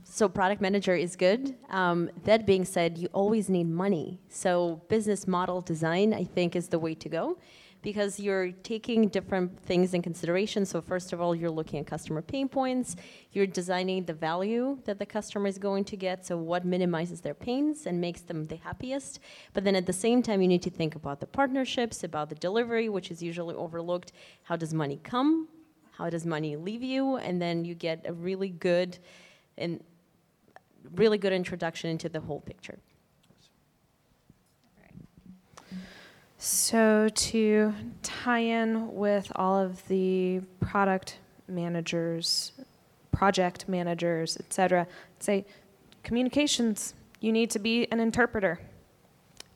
So 0.03 0.27
product 0.27 0.61
manager 0.61 0.95
is 0.95 1.15
good. 1.15 1.55
Um, 1.69 2.09
that 2.23 2.47
being 2.47 2.65
said, 2.65 2.97
you 2.97 3.07
always 3.13 3.49
need 3.49 3.67
money. 3.67 4.19
So 4.29 4.81
business 4.89 5.27
model 5.27 5.61
design, 5.61 6.13
I 6.13 6.23
think, 6.23 6.55
is 6.55 6.69
the 6.69 6.79
way 6.79 6.95
to 6.95 7.09
go 7.09 7.37
because 7.81 8.19
you're 8.19 8.51
taking 8.51 9.07
different 9.07 9.59
things 9.59 9.93
in 9.93 10.01
consideration. 10.01 10.65
So 10.65 10.81
first 10.81 11.13
of 11.13 11.21
all, 11.21 11.35
you're 11.35 11.51
looking 11.51 11.79
at 11.79 11.87
customer 11.87 12.21
pain 12.21 12.49
points. 12.49 12.95
You're 13.31 13.47
designing 13.47 14.05
the 14.05 14.13
value 14.13 14.79
that 14.85 14.99
the 14.99 15.05
customer 15.05 15.47
is 15.47 15.57
going 15.57 15.83
to 15.85 15.97
get. 15.97 16.25
So 16.25 16.37
what 16.37 16.65
minimizes 16.65 17.21
their 17.21 17.33
pains 17.33 17.85
and 17.85 18.01
makes 18.01 18.21
them 18.21 18.47
the 18.47 18.57
happiest. 18.57 19.19
But 19.53 19.63
then 19.63 19.75
at 19.75 19.85
the 19.85 19.93
same 19.93 20.21
time, 20.21 20.41
you 20.41 20.47
need 20.47 20.63
to 20.63 20.69
think 20.69 20.95
about 20.95 21.19
the 21.19 21.27
partnerships, 21.27 22.03
about 22.03 22.29
the 22.29 22.35
delivery, 22.35 22.89
which 22.89 23.11
is 23.11 23.21
usually 23.21 23.55
overlooked. 23.55 24.11
How 24.43 24.55
does 24.55 24.73
money 24.73 24.99
come? 25.03 25.47
How 25.91 26.09
does 26.09 26.25
money 26.25 26.55
leave 26.55 26.83
you? 26.83 27.17
And 27.17 27.41
then 27.41 27.65
you 27.65 27.73
get 27.73 28.05
a 28.05 28.13
really 28.13 28.49
good 28.49 28.97
and 29.57 29.83
really 30.93 31.17
good 31.17 31.33
introduction 31.33 31.89
into 31.89 32.09
the 32.09 32.19
whole 32.19 32.41
picture. 32.41 32.79
So, 36.39 37.09
to 37.09 37.73
tie 38.03 38.39
in 38.39 38.93
with 38.93 39.31
all 39.35 39.57
of 39.57 39.87
the 39.87 40.41
product 40.59 41.17
managers, 41.47 42.51
project 43.11 43.67
managers, 43.67 44.37
etc., 44.37 44.85
say 45.19 45.45
communications, 46.03 46.93
you 47.21 47.31
need 47.31 47.49
to 47.49 47.59
be 47.59 47.91
an 47.91 47.99
interpreter. 47.99 48.59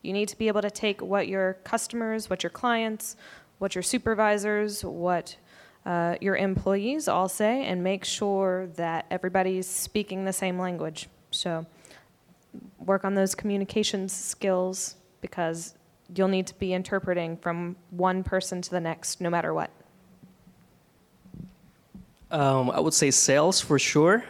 You 0.02 0.12
need 0.12 0.28
to 0.30 0.38
be 0.38 0.48
able 0.48 0.64
to 0.64 0.72
take 0.72 1.04
what 1.04 1.28
your 1.28 1.54
customers, 1.64 2.32
what 2.32 2.42
your 2.42 2.50
clients, 2.50 3.16
what 3.60 3.76
your 3.76 3.84
supervisors, 3.84 4.84
what 4.84 5.36
uh, 5.86 6.16
your 6.20 6.36
employees 6.36 7.08
all 7.08 7.30
say, 7.30 7.64
and 7.64 7.84
make 7.84 8.04
sure 8.04 8.68
that 8.76 9.06
everybody's 9.12 9.68
speaking 9.68 10.26
the 10.26 10.34
same 10.34 10.58
language. 10.58 11.10
So, 11.30 11.68
work 12.80 13.06
on 13.06 13.14
those 13.14 13.36
communications 13.36 14.12
skills 14.12 14.96
because 15.22 15.76
you'll 16.16 16.28
need 16.28 16.48
to 16.48 16.56
be 16.56 16.74
interpreting 16.74 17.38
from 17.38 17.76
one 17.90 18.24
person 18.24 18.62
to 18.62 18.70
the 18.70 18.80
next, 18.80 19.22
no 19.22 19.30
matter 19.30 19.54
what. 19.54 19.72
Um, 22.30 22.72
I 22.72 22.80
would 22.80 22.94
say 22.94 23.12
sales 23.12 23.60
for 23.60 23.78
sure. 23.78 24.24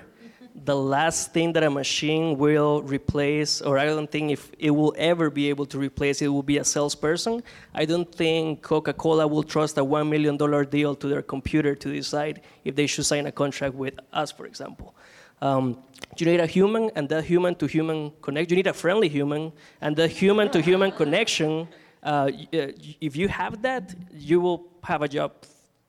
The 0.65 0.75
last 0.75 1.34
thing 1.34 1.53
that 1.53 1.63
a 1.63 1.69
machine 1.69 2.38
will 2.38 2.82
replace, 2.84 3.61
or 3.61 3.79
I 3.79 3.86
don't 3.86 4.11
think 4.11 4.32
if 4.32 4.51
it 4.59 4.71
will 4.71 4.93
ever 4.97 5.29
be 5.29 5.49
able 5.49 5.65
to 5.67 5.79
replace, 5.79 6.21
it 6.21 6.27
will 6.27 6.43
be 6.43 6.57
a 6.57 6.63
salesperson. 6.63 7.41
I 7.73 7.86
don't 7.86 8.13
think 8.13 8.61
Coca-Cola 8.61 9.27
will 9.27 9.43
trust 9.43 9.77
a 9.77 9.84
one 9.84 10.09
million 10.09 10.38
dollar 10.38 10.65
deal 10.65 10.93
to 10.95 11.07
their 11.07 11.21
computer 11.21 11.73
to 11.75 11.93
decide 11.93 12.41
if 12.65 12.75
they 12.75 12.86
should 12.86 13.05
sign 13.05 13.27
a 13.27 13.32
contract 13.32 13.75
with 13.75 13.93
us, 14.11 14.32
for 14.32 14.45
example. 14.45 14.93
Um, 15.42 15.78
you 16.18 16.26
need 16.26 16.39
a 16.39 16.46
human 16.46 16.92
and 16.96 17.10
the 17.10 17.22
human 17.22 17.56
to 17.56 17.68
human 17.68 18.12
connect. 18.22 18.52
You 18.52 18.58
need 18.58 18.68
a 18.68 18.74
friendly 18.74 19.10
human 19.10 19.52
and 19.82 19.96
the 19.96 20.08
human 20.08 20.52
to 20.52 20.62
human 20.62 20.92
connection. 20.92 21.68
Uh, 22.04 22.08
uh 22.08 22.68
if 23.00 23.16
you 23.16 23.28
have 23.28 23.62
that, 23.62 23.96
you 24.14 24.39
will 24.39 24.68
have 24.84 25.02
a 25.02 25.08
job, 25.08 25.32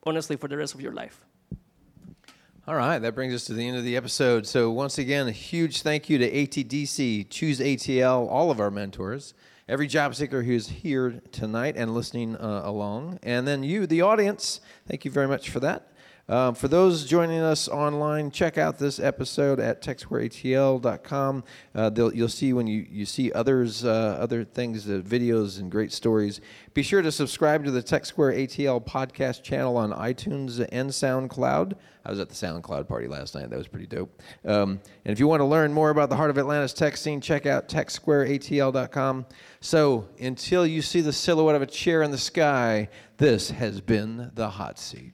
honestly, 0.05 0.35
for 0.37 0.47
the 0.47 0.57
rest 0.57 0.73
of 0.73 0.81
your 0.81 0.93
life. 0.93 1.25
All 2.65 2.75
right, 2.75 2.99
that 2.99 3.13
brings 3.13 3.33
us 3.33 3.43
to 3.45 3.53
the 3.53 3.67
end 3.67 3.75
of 3.75 3.83
the 3.83 3.97
episode. 3.97 4.47
So, 4.47 4.71
once 4.71 4.97
again, 4.97 5.27
a 5.27 5.31
huge 5.31 5.81
thank 5.81 6.09
you 6.09 6.17
to 6.17 6.31
ATDC, 6.31 7.29
Choose 7.29 7.59
ATL, 7.59 8.29
all 8.29 8.51
of 8.51 8.61
our 8.61 8.71
mentors, 8.71 9.33
every 9.67 9.85
job 9.85 10.15
seeker 10.15 10.43
who's 10.43 10.69
here 10.69 11.21
tonight 11.33 11.75
and 11.75 11.93
listening 11.93 12.37
uh, 12.37 12.61
along, 12.63 13.19
and 13.21 13.45
then 13.45 13.63
you, 13.63 13.85
the 13.85 14.01
audience. 14.01 14.61
Thank 14.87 15.03
you 15.03 15.11
very 15.11 15.27
much 15.27 15.49
for 15.49 15.59
that. 15.59 15.92
Um, 16.29 16.55
for 16.55 16.69
those 16.69 17.05
joining 17.05 17.41
us 17.41 17.67
online, 17.67 18.31
check 18.31 18.57
out 18.57 18.79
this 18.79 18.97
episode 18.97 19.59
at 19.59 19.81
techsquareatl.com. 19.81 21.43
Uh, 21.75 21.91
you'll 22.13 22.29
see 22.29 22.53
when 22.53 22.65
you, 22.65 22.85
you 22.89 23.05
see 23.05 23.31
others, 23.33 23.83
uh, 23.83 24.17
other 24.19 24.45
things, 24.45 24.87
uh, 24.89 25.01
videos 25.05 25.59
and 25.59 25.69
great 25.69 25.91
stories. 25.91 26.39
Be 26.73 26.81
sure 26.81 27.01
to 27.01 27.11
subscribe 27.11 27.65
to 27.65 27.71
the 27.71 27.83
TechSquare 27.83 28.37
ATL 28.37 28.85
podcast 28.85 29.43
channel 29.43 29.75
on 29.75 29.91
iTunes 29.91 30.65
and 30.71 30.89
SoundCloud. 30.89 31.73
I 32.05 32.09
was 32.09 32.19
at 32.19 32.29
the 32.29 32.35
SoundCloud 32.35 32.87
party 32.87 33.07
last 33.07 33.35
night. 33.35 33.49
That 33.49 33.57
was 33.57 33.67
pretty 33.67 33.87
dope. 33.87 34.21
Um, 34.45 34.81
and 35.05 35.11
if 35.11 35.19
you 35.19 35.27
want 35.27 35.41
to 35.41 35.45
learn 35.45 35.73
more 35.73 35.89
about 35.89 36.09
the 36.09 36.15
Heart 36.15 36.31
of 36.31 36.37
Atlanta's 36.37 36.73
tech 36.73 36.97
scene, 36.97 37.21
check 37.21 37.45
out 37.45 37.67
techsquareatl.com. 37.67 39.25
So 39.63 40.09
until 40.19 40.67
you 40.67 40.81
see 40.81 40.99
the 40.99 41.13
silhouette 41.13 41.55
of 41.55 41.61
a 41.61 41.65
chair 41.65 42.03
in 42.03 42.11
the 42.11 42.17
sky, 42.17 42.89
this 43.15 43.49
has 43.49 43.79
been 43.79 44.29
the 44.35 44.49
hot 44.49 44.77
seat. 44.77 45.13